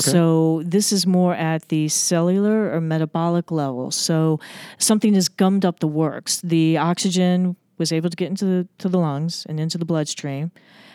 [0.00, 3.90] So this is more at the cellular or metabolic level.
[3.90, 4.40] So
[4.78, 6.40] something has gummed up the works.
[6.40, 10.52] The oxygen was able to get into the to the lungs and into the bloodstream,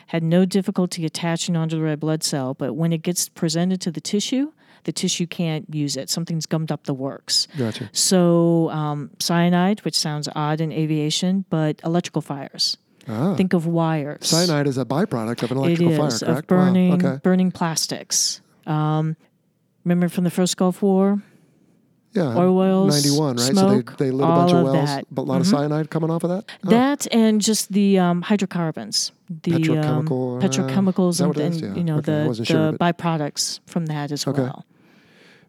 [0.08, 3.92] had no difficulty attaching onto the red blood cell, but when it gets presented to
[3.92, 4.52] the tissue,
[4.86, 6.10] the tissue can't use it.
[6.10, 7.48] Something's gummed up the works.
[7.58, 7.90] Gotcha.
[7.92, 12.78] So um, cyanide, which sounds odd in aviation, but electrical fires.
[13.08, 13.36] Ah.
[13.36, 14.28] Think of wires.
[14.28, 16.48] Cyanide is a byproduct of an electrical is fire, of correct?
[16.48, 16.96] burning Wow.
[16.96, 17.20] Okay.
[17.24, 18.42] burning plastics.
[18.68, 19.16] Um,
[19.84, 21.22] remember from the first Gulf War,
[22.14, 22.36] Yeah.
[22.38, 23.40] oil wells, 91, right?
[23.52, 25.04] smoke, so they, they lit a bunch of of wells, that.
[25.06, 25.16] Mm-hmm.
[25.16, 26.46] but a lot of cyanide coming off of that?
[26.66, 29.12] Oh, that and just the um, hydrocarbons,
[29.44, 31.62] the um, Petrochemical, uh, petrochemicals, that and, what it is?
[31.62, 31.78] and, Yeah.
[31.78, 34.66] you know Okay, the, the sure, but- byproducts from that as well.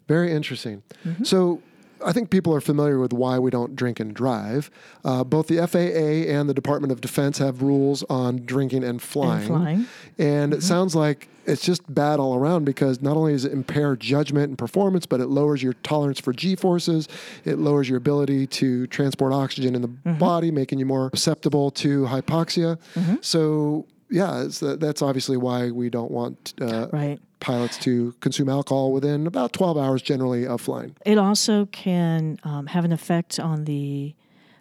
[0.07, 0.83] Very interesting.
[1.05, 1.23] Mm-hmm.
[1.23, 1.61] So
[2.05, 4.69] I think people are familiar with why we don't drink and drive.
[5.05, 9.47] Uh, both the FAA and the Department of Defense have rules on drinking and flying.
[9.47, 9.85] flying.
[10.17, 10.59] And Mm-hmm.
[10.59, 14.49] it sounds like it's just bad all around because not only does it impair judgment
[14.49, 17.07] and performance, but it lowers your tolerance for G forces.
[17.45, 20.17] It lowers your ability to transport oxygen in the Mm-hmm.
[20.19, 22.77] body, making you more susceptible to hypoxia.
[22.95, 23.15] Mm-hmm.
[23.21, 27.19] So, yeah, it's, that's obviously why we don't want uh, Right.
[27.39, 30.95] pilots to consume alcohol within about 12 hours generally of flying.
[31.05, 34.13] It also can um, have an effect on the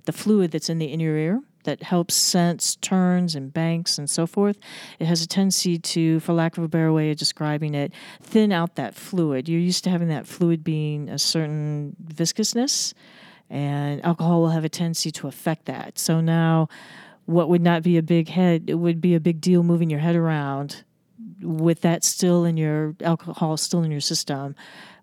[0.06, 4.26] the fluid that's in the inner ear that helps sense turns and banks and so
[4.26, 4.56] forth.
[4.98, 7.92] It has a tendency to, for lack of a better way of describing it,
[8.22, 9.46] thin out that fluid.
[9.46, 12.94] You're used to having that fluid being a certain viscousness,
[13.50, 15.98] and alcohol will have a tendency to affect that.
[15.98, 16.68] So now,
[17.30, 20.00] what would not be a big head, it would be a big deal moving your
[20.00, 20.84] head around
[21.42, 24.54] with that still in your alcohol still in your system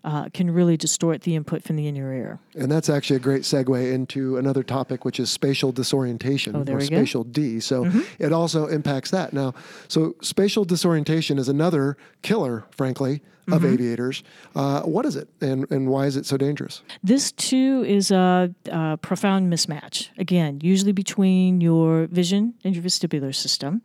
[0.08, 2.40] uh, can really distort the input from the inner ear.
[2.56, 6.62] And that's actually a great segue into another topic, which is spatial disorientation Oh, or
[6.62, 6.78] we go.
[6.78, 6.86] Mm-hmm.
[6.96, 7.60] spatial D.
[7.60, 7.86] So
[8.18, 9.34] it also impacts that.
[9.34, 9.54] Now,
[9.88, 13.16] so spatial disorientation is another killer, frankly,
[13.50, 13.74] of Mm-hmm.
[13.74, 14.24] aviators.
[14.56, 16.82] Uh, what is it, and and why is it so dangerous?
[17.02, 20.10] This too is a, a profound mismatch.
[20.18, 23.82] Again, usually between your vision and your vestibular system.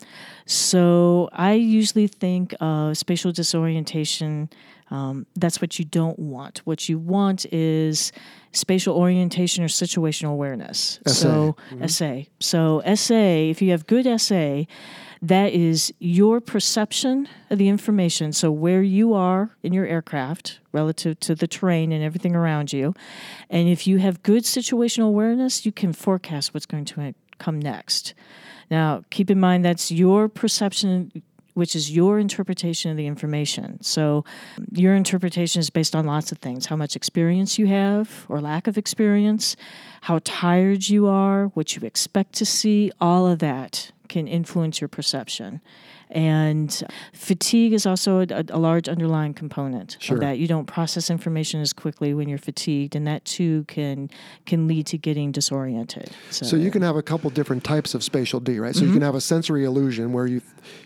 [0.46, 4.50] So I usually think of spatial disorientation.
[4.92, 6.58] Um, that's what you don't want.
[6.64, 8.12] What you want is
[8.52, 11.00] spatial orientation or situational awareness.
[11.06, 12.22] So SA.
[12.40, 13.14] So SA.
[13.14, 14.64] If you have good SA,
[15.22, 18.34] that is your perception of the information.
[18.34, 22.92] So, where you are in your aircraft relative to the terrain and everything around you.
[23.48, 28.12] And if you have good situational awareness, you can forecast what's going to come next.
[28.70, 31.22] Now, keep in mind that's your perception,
[31.54, 33.82] which is your interpretation of the information.
[33.82, 34.24] So,
[34.72, 38.66] your interpretation is based on lots of things how much experience you have or lack
[38.66, 39.56] of experience,
[40.02, 44.88] how tired you are, what you expect to see, all of that can influence your
[44.88, 45.60] perception.
[46.10, 46.70] And
[47.14, 50.16] fatigue is also a, a large underlying component Sure.
[50.16, 50.38] of that.
[50.38, 54.10] You don't process information as quickly when you're fatigued, and that too can
[54.44, 56.10] can lead to getting disoriented.
[56.30, 58.74] So, So you can have a couple different types of spatial D, right?
[58.74, 58.88] So Mm-hmm.
[58.88, 60.42] you can have a sensory illusion where you,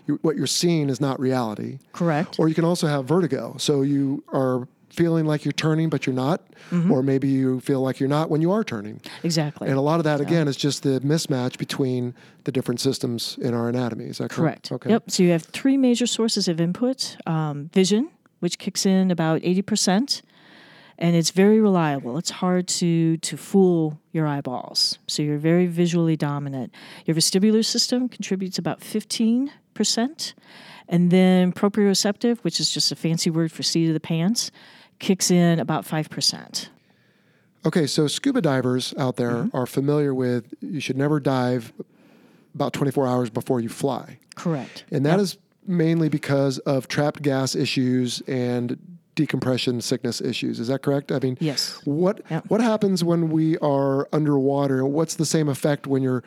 [0.07, 2.39] you what you're seeing is not reality, correct.
[2.39, 3.55] or you can also have vertigo.
[3.57, 4.65] So you are
[4.97, 6.41] feeling like you're turning, but you're not,
[6.71, 6.91] Mm-hmm.
[6.91, 8.99] or maybe you feel like you're not when you are turning.
[9.23, 9.69] exactly.
[9.69, 13.53] And a lot of that, again, is just the mismatch between the different systems in
[13.53, 14.05] our anatomy.
[14.05, 14.67] Is that correct?
[14.67, 14.71] Correct.
[14.73, 14.89] Okay.
[14.89, 15.11] Yep.
[15.11, 18.09] So you have three major sources of input um, vision,
[18.41, 20.23] which kicks in about 80%,
[20.97, 22.17] and it's very reliable.
[22.17, 24.97] It's hard to, to fool your eyeballs.
[25.07, 26.73] So you're very visually dominant.
[27.05, 30.33] Your vestibular system contributes about 15%.
[30.89, 34.51] And then proprioceptive, which is just a fancy word for seat of the pants,
[34.99, 36.69] kicks in about 5%.
[37.65, 39.57] Okay, so scuba divers out there Mm-hmm.
[39.57, 41.73] are familiar with you should never dive
[42.55, 44.17] about 24 hours before you fly.
[44.35, 44.85] Correct.
[44.91, 48.77] And that is mainly because of trapped gas issues and
[49.15, 50.59] decompression sickness issues.
[50.59, 51.11] Is that correct?
[51.11, 51.81] I mean, Yes.
[51.85, 52.45] What Yep.
[52.49, 54.85] what happens when we are underwater?
[54.85, 56.23] What's the same effect when you're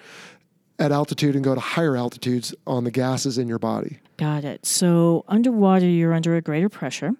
[0.78, 3.98] at altitude and go to higher altitudes on the gases in your body?
[4.16, 4.66] Got it.
[4.66, 7.12] So underwater, you're under a greater pressure,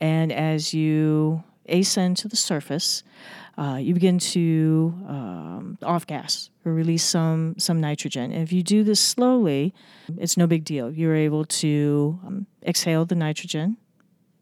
[0.00, 3.02] and as you ascend to the surface,
[3.58, 8.30] uh, you begin to um, off gas or release some some nitrogen.
[8.32, 9.74] And if you do this slowly,
[10.16, 10.90] it's no big deal.
[10.92, 13.76] You're able to um, exhale the nitrogen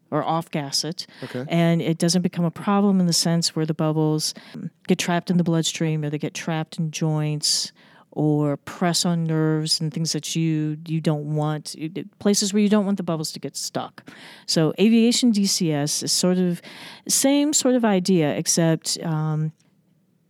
[0.09, 1.43] or off gas it, Okay.
[1.49, 5.29] and it doesn't become a problem in the sense where the bubbles um, get trapped
[5.29, 7.73] in the bloodstream or they get trapped in joints
[8.17, 11.75] or press on nerves and things that you you don't want
[12.17, 14.09] places where you don't want the bubbles to get stuck.
[14.47, 16.59] So aviation DCS is sort of
[17.07, 19.51] same sort of idea except um,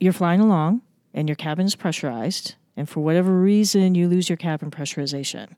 [0.02, 0.82] you're flying along
[1.14, 5.54] and your cabin is pressurized and for whatever reason you lose your cabin pressurization.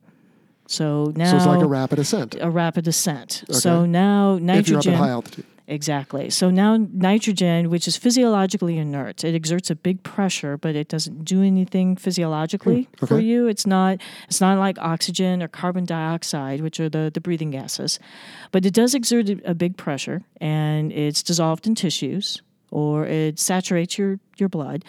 [0.68, 3.44] So now So it's like a rapid ascent a rapid ascent.
[3.50, 5.46] So now if you're up nitrogen at high altitude.
[5.70, 6.32] Exactly.
[6.32, 11.24] So now nitrogen, which is physiologically inert, it exerts a big pressure, but it doesn't
[11.24, 13.48] do anything physiologically Hmm, for you.
[13.48, 18.00] It's not it's not like oxygen or carbon dioxide, which are the, the breathing gases.
[18.52, 22.42] But it does exert a a big pressure and it's dissolved in tissues
[22.72, 24.86] or it saturates your, your blood.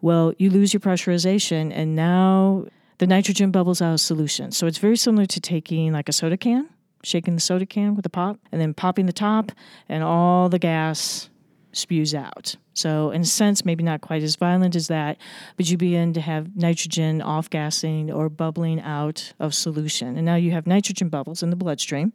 [0.00, 2.66] Well, you lose your pressurization and now
[2.98, 4.52] the nitrogen bubbles out of solution.
[4.52, 6.68] So it's very similar to taking like a soda can
[7.02, 9.52] shaking the soda can with a pop and then popping the top
[9.88, 11.28] and all the gas
[11.72, 12.56] spews out.
[12.74, 15.18] So in a sense, maybe not quite as violent as that,
[15.56, 20.16] but you begin to have nitrogen off gassing or bubbling out of solution.
[20.16, 22.12] And now you have nitrogen bubbles in the bloodstream.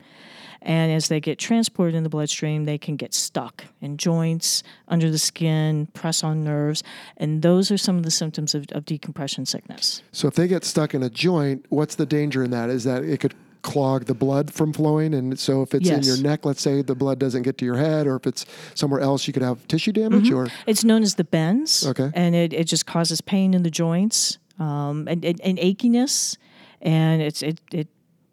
[0.61, 5.11] And as they get transported in the bloodstream, they can get stuck in joints, under
[5.11, 6.83] the skin, press on nerves.
[7.15, 10.01] And those are some of the symptoms of, of decompression sickness.
[10.11, 12.69] So if they get stuck in a joint, what's the danger in that?
[12.69, 16.17] Is that it could clog the blood from flowing, and so if it's in your
[16.17, 18.45] neck, let's say the blood doesn't get to your head, or if it's
[18.75, 20.31] somewhere else, you could have tissue damage.
[20.31, 21.85] Or It's known as the bends.
[21.85, 22.11] Okay.
[22.13, 26.37] And it, it just causes pain in the joints um, and, and, and achiness.
[26.81, 27.87] And it's, it, it,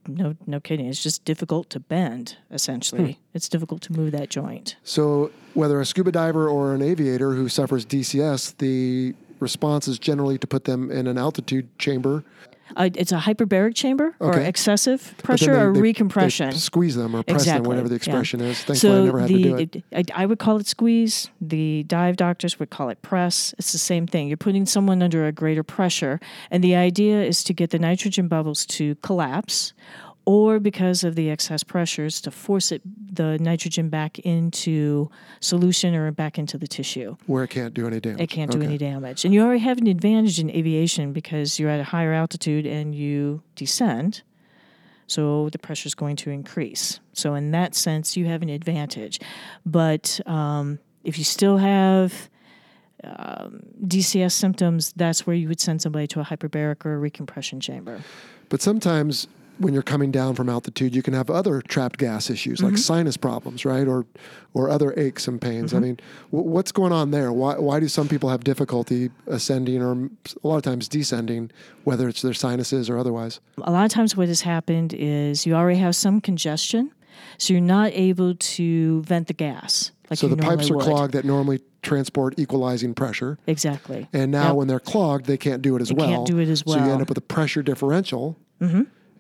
[0.07, 0.87] no, no kidding.
[0.87, 3.19] It's just difficult to bend, essentially.
[3.33, 4.77] It's difficult to move that joint.
[4.83, 10.37] so whether a scuba diver or an aviator who suffers DCS, the response is generally
[10.39, 12.25] to put them in an altitude chamber.
[12.77, 16.53] Uh, it's a hyperbaric chamber or excessive pressure they- or they- they recompression.
[16.53, 17.97] squeeze them or press them, whatever the yeah.
[17.97, 18.57] expression is.
[18.63, 19.77] Thankfully, so I never had the, to do it.
[19.93, 21.29] it- I, I would call it squeeze.
[21.41, 23.55] The dive doctors would call it press.
[23.59, 24.29] It's the same thing.
[24.29, 28.29] You're putting someone under a greater pressure, and the idea is to get the nitrogen
[28.29, 29.73] bubbles to collapse,
[30.27, 32.81] or because of the excess pressures, to force it
[33.15, 35.11] the nitrogen back into
[35.41, 37.17] solution or back into the tissue.
[37.27, 38.21] Where it can't do any damage.
[38.21, 38.67] It can't do Okay.
[38.67, 39.25] any damage.
[39.25, 42.95] And you already have an advantage in aviation because you're at a higher altitude and
[42.95, 44.23] you descend.
[45.07, 47.01] So the pressure is going to increase.
[47.13, 49.21] So in that sense, you have an advantage.
[49.67, 52.31] But um, if you still have
[53.05, 57.61] um, DCS symptoms, that's where you would send somebody to a hyperbaric or a recompression
[57.61, 58.01] chamber.
[58.49, 59.27] But sometimes
[59.59, 62.79] when you're coming down from altitude, you can have other trapped gas issues like Mm-hmm.
[62.79, 63.87] sinus problems, right?
[63.87, 64.07] Or
[64.53, 65.73] or other aches and pains.
[65.73, 65.77] Mm-hmm.
[65.77, 66.01] I mean,
[66.33, 67.33] w- what's going on there?
[67.33, 69.93] Why why do some people have difficulty ascending or
[70.43, 71.51] a lot of times descending,
[71.85, 73.41] whether it's their sinuses or otherwise?
[73.63, 76.93] A lot of times, what has happened is you already have some congestion,
[77.39, 80.85] so you're not able to vent the gas like So the pipes are would.
[80.85, 83.39] clogged that normally transport equalizing pressure.
[83.47, 84.09] Exactly.
[84.13, 84.57] And now Yep.
[84.57, 86.09] when they're clogged, they can't do it as They well.
[86.09, 86.75] can't do it as well.
[86.75, 86.85] So you.
[86.87, 86.93] Mm-hmm.
[86.93, 88.37] end up with a pressure differential.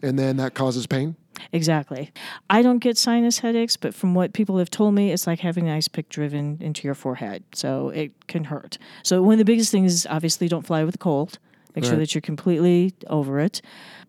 [0.02, 1.16] And then that causes pain.
[1.52, 2.12] Exactly.
[2.48, 5.68] I don't get sinus headaches, but from what people have told me, it's like having
[5.68, 7.42] an ice pick driven into your forehead.
[7.54, 8.78] So it can hurt.
[9.02, 11.38] So one of the biggest things is obviously don't fly with a cold.
[11.74, 13.60] Make sure that you're completely over it.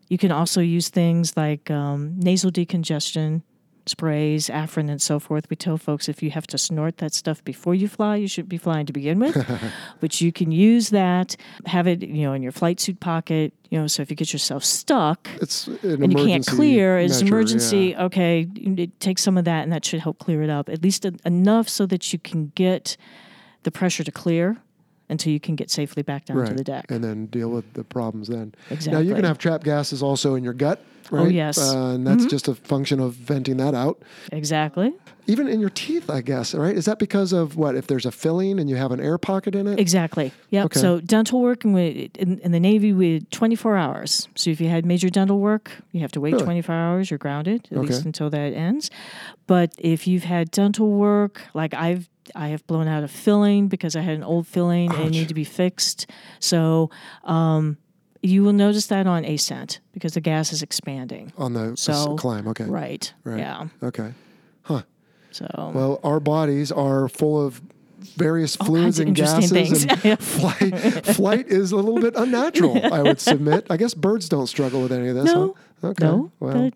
[0.08, 3.42] You can also use things like um, nasal decongestion
[3.88, 5.50] sprays, Afrin, and so forth.
[5.50, 8.50] We tell folks if you have to snort that stuff before you fly, you shouldn't
[8.50, 9.36] be flying to begin with.
[10.00, 13.54] but you can use that, have it, you know, in your flight suit pocket.
[13.70, 17.22] You know, so if you get yourself stuck, It's an and you can't clear it's
[17.22, 18.06] measure, emergency yeah.
[18.06, 18.48] okay
[19.00, 21.86] take some of that and that should help clear it up at least enough so
[21.86, 22.96] that you can get
[23.64, 24.58] the pressure to clear
[25.10, 27.84] until you can get safely back down to the deck And then deal with the
[27.84, 28.56] problems then.
[28.72, 28.92] Exactly.
[29.04, 30.82] Now you can have trapped gases also in your gut,
[31.12, 31.22] right?
[31.22, 31.60] Oh, yes.
[31.60, 31.78] Mm-hmm.
[31.78, 34.02] Uh, and that's just a function of venting that out.
[34.32, 34.94] exactly
[35.28, 36.76] Even in your teeth, I guess, right?
[36.76, 37.76] Is that because of what?
[37.76, 39.80] If there's a filling and you have an air pocket in it?
[39.80, 40.80] exactly yep Okay.
[40.80, 44.70] so dental work in, in, in the navy we had 24 hours so if you
[44.70, 46.44] had major dental work you have to wait Really?
[46.46, 47.88] 24 hours you're grounded at Okay.
[47.88, 48.90] least until that ends
[49.48, 53.96] but if you've had dental work like i've I have blown out a filling because
[53.96, 56.10] I had an old filling and it needed to be fixed.
[56.40, 56.90] So
[57.24, 57.78] um,
[58.24, 61.32] you will notice that on ascent because the gas is expanding.
[61.38, 62.64] On the So- climb, okay.
[62.66, 63.14] Right.
[63.24, 63.40] Right.
[63.40, 63.68] Yeah.
[63.84, 64.14] Okay.
[64.64, 64.82] Huh.
[65.32, 67.62] So Well, our bodies are full of
[68.18, 69.86] various fluids and gases, things.
[69.86, 73.66] and flight, flight is a little bit unnatural, I would submit.
[73.70, 75.26] I guess birds don't struggle with any of this.
[75.26, 75.56] No.
[75.82, 75.88] huh?
[75.90, 76.06] Okay.
[76.06, 76.72] no, Well,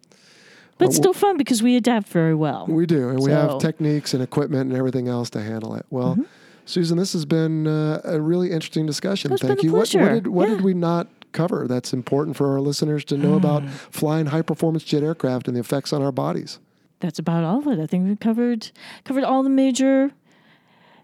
[0.79, 2.65] but but it's still fun because we adapt very well.
[2.67, 5.85] We do, and we have techniques and equipment and everything else to handle it.
[5.91, 6.23] Well, Mm-hmm.
[6.65, 9.31] Susan, this has been uh, a really interesting discussion.
[9.33, 9.71] It's Thank you.
[9.71, 10.55] What, what did what Yeah.
[10.55, 13.69] did we not cover that's important for our listeners to know about Hmm.
[13.89, 16.59] flying high performance jet aircraft and the effects on our bodies?
[16.99, 17.79] That's about all of it.
[17.81, 18.69] I think we covered
[19.03, 20.11] covered all the major.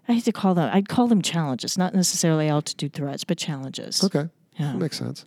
[0.08, 0.70] I hate to call them.
[0.72, 4.04] I'd call them challenges, not necessarily altitude threats, but challenges.
[4.04, 4.70] Okay, Yeah.
[4.72, 5.24] that makes sense.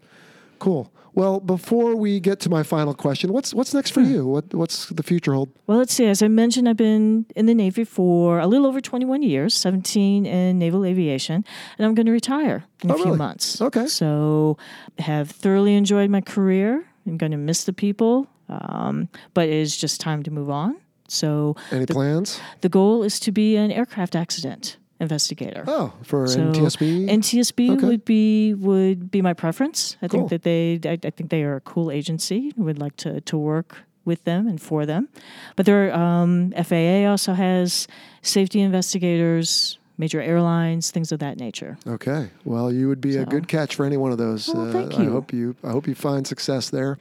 [0.60, 0.90] Cool.
[1.20, 3.94] Well, before we get to my final question, what's what's next Hmm.
[3.96, 4.26] for you?
[4.26, 5.50] What what's the future hold?
[5.68, 6.06] Well, let's see.
[6.06, 10.26] As I mentioned, I've been in the Navy for a little over 21 years, 17
[10.26, 11.44] in naval aviation,
[11.78, 13.18] and I'm going to retire in a Oh, few really?
[13.18, 13.62] months.
[13.62, 13.88] Okay.
[13.88, 14.58] So,
[15.00, 16.86] have thoroughly enjoyed my career.
[17.06, 20.78] I'm going to miss the people, um, but it is just time to move on.
[21.10, 22.40] So, Any plans?
[22.62, 25.64] the goal is to be an aircraft accident investigator.
[25.68, 27.08] Oh, for So, NTSB.
[27.10, 27.86] NTSB Okay.
[27.88, 29.98] would be would be my preference.
[30.02, 30.28] I Cool.
[30.28, 32.54] think that they I, I think they are a cool agency.
[32.58, 35.08] Would like to to work with them and for them.
[35.56, 37.88] But there um, FAA also has
[38.22, 41.78] safety investigators, major airlines, things of that nature.
[41.86, 42.30] Okay.
[42.46, 44.50] Well, you would be a good catch for any one of those.
[44.50, 45.12] Uh, Well, thank I you.
[45.12, 45.56] hope you.
[45.64, 46.98] I hope you find success there.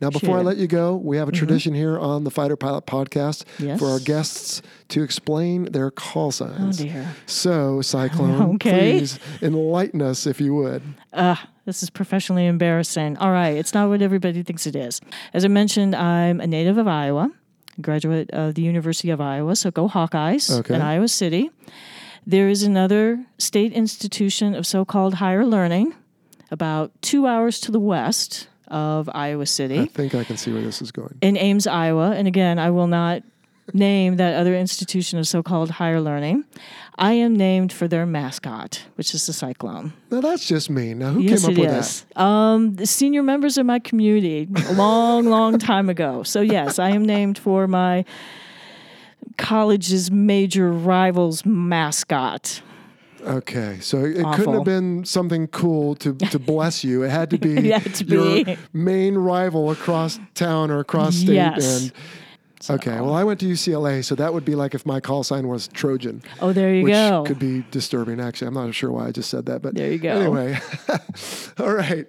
[0.00, 2.84] Now, before I let you go, we have a tradition here on the Fighter Pilot
[2.86, 3.78] Podcast Yes.
[3.78, 6.78] for our guests to explain their call Oh signs.
[6.78, 7.14] dear.
[7.26, 8.98] So, Cyclone, Okay.
[8.98, 10.82] please enlighten us if you would.
[11.12, 11.36] Uh,
[11.66, 13.16] this is professionally embarrassing.
[13.18, 15.00] All right, it's not what everybody thinks it is.
[15.32, 17.30] As I mentioned, I'm a native of Iowa,
[17.80, 20.74] graduate of the University of Iowa, so go Hawkeyes Okay.
[20.74, 21.50] in Iowa City.
[22.30, 25.94] There is another state institution of so called higher learning
[26.52, 29.80] about two hours to the west of Iowa City.
[29.80, 31.18] I think I can see where this is going.
[31.22, 32.12] in Ames, Iowa.
[32.12, 33.24] And again, I will not
[33.74, 36.44] name that other institution of so called higher learning.
[36.96, 39.92] I am named for their mascot, which is the cyclone.
[40.12, 40.94] Now that's just me.
[40.94, 42.04] Now who Yes, came up it with is.
[42.14, 46.22] Um, the senior members of my community a long, long time ago.
[46.22, 48.04] So yes, I am named for my
[49.36, 52.62] college's major rivals mascot.
[53.22, 57.02] Okay, so it couldn't have been something cool to to bless you.
[57.02, 58.56] It had to be, had to your be.
[58.72, 61.34] main rival across town or across state.
[61.34, 61.82] Yes.
[61.82, 65.22] And okay, well, I went to UCLA, so that would be like if my call
[65.22, 66.22] sign was Trojan.
[66.40, 66.84] Oh, there you go.
[66.84, 67.24] which go.
[67.24, 68.20] could be disturbing.
[68.20, 70.12] Actually, I'm not sure why I just said that, but There you go.
[70.12, 70.58] Anyway,
[71.58, 72.06] all right.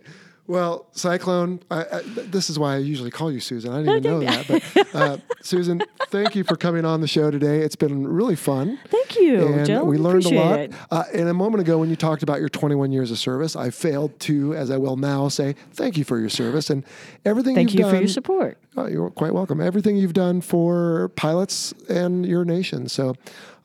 [0.52, 3.72] Well, Cyclone, I, I, this is why I usually call you Susan.
[3.72, 7.32] I didn't even know that, but uh, Susan, thank you for coming on the show
[7.32, 7.60] today.
[7.60, 8.78] It's been really fun.
[8.89, 9.86] Thank you, And Joe.
[9.86, 10.60] we learned a lot.
[10.60, 10.74] it.
[10.91, 13.70] Uh, and a moment ago, when you talked about your 21 years of service, I
[13.70, 16.84] failed to, as I will now, say thank you for your service and
[17.24, 17.91] everything Thank you've done.
[17.91, 18.36] Thank you done.
[18.36, 18.58] for your support.
[18.76, 19.62] Oh, you're quite welcome.
[19.62, 22.89] Everything you've done for pilots and your nation.
[22.89, 23.16] So,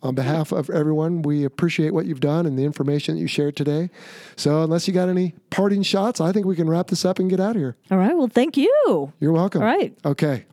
[0.06, 3.56] on behalf of everyone, we appreciate what you've done and the information that you shared
[3.56, 3.90] today.
[4.36, 7.28] So, unless you got any parting shots, I think we can wrap this up and
[7.28, 7.76] get out of here.
[7.90, 8.16] All right.
[8.16, 9.12] Well, thank you.
[9.20, 9.62] You're welcome.
[9.62, 9.96] All right.
[10.04, 10.46] Okay.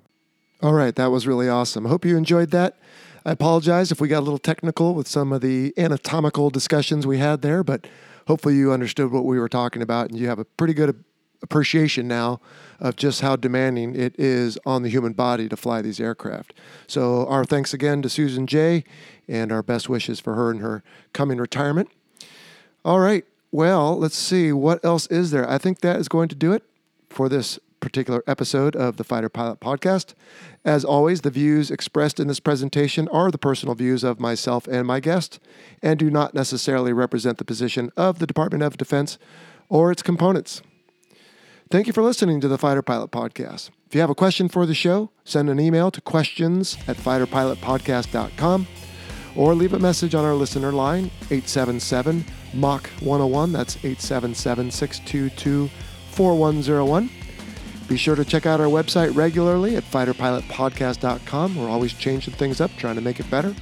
[0.61, 0.95] All right.
[0.95, 1.85] That was really awesome.
[1.85, 2.77] I hope you enjoyed that.
[3.25, 7.19] I apologize if we got a little technical with some of the anatomical discussions we
[7.19, 7.87] had there, but
[8.27, 11.03] hopefully you understood what we were talking about and you have a pretty good
[11.43, 12.39] appreciation now
[12.79, 16.53] of just how demanding it is on the human body to fly these aircraft.
[16.87, 18.83] So, our thanks again to Susan Jay
[19.27, 20.83] and our best wishes for her and her
[21.13, 21.89] coming retirement.
[22.83, 23.25] All right.
[23.51, 24.51] Well, let's see.
[24.51, 25.47] What else is there?
[25.47, 26.63] I think that is going to do it
[27.09, 30.13] for this particular episode of the Fighter Pilot Podcast.
[30.65, 34.87] As always, the views expressed in this presentation are the personal views of myself and
[34.87, 35.39] my guest
[35.81, 39.17] and do not necessarily represent the position of the Department of Defense
[39.69, 40.61] or its components.
[41.73, 43.71] Thank you for listening to the Fighter Pilot Podcast.
[43.87, 48.67] If you have a question for the show, send an email to questions at fighterpilotpodcast.com
[49.35, 53.51] or leave a message on our listener line 877 Mach 101.
[53.53, 55.67] That's 877 622
[56.11, 57.09] 4101.
[57.87, 61.55] Be sure to check out our website regularly at fighterpilotpodcast.com.
[61.55, 63.55] We're always changing things up, trying to make it better.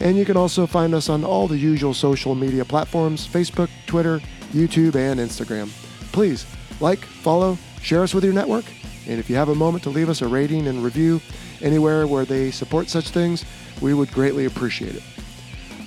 [0.00, 4.18] And you can also find us on all the usual social media platforms Facebook, Twitter,
[4.52, 5.68] YouTube, and Instagram.
[6.10, 6.44] Please
[6.80, 8.64] like, follow, share us with your network.
[9.06, 11.20] And if you have a moment to leave us a rating and review
[11.60, 13.44] anywhere where they support such things,
[13.80, 15.02] we would greatly appreciate it.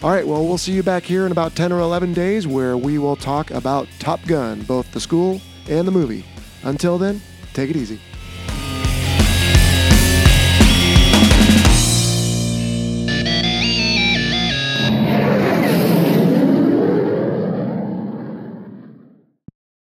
[0.02, 2.78] All right, well, we'll see you back here in about 10 or 11 days where
[2.78, 6.24] we will talk about Top Gun, both the school and the movie.
[6.64, 7.22] Until then,
[7.54, 8.00] take it easy.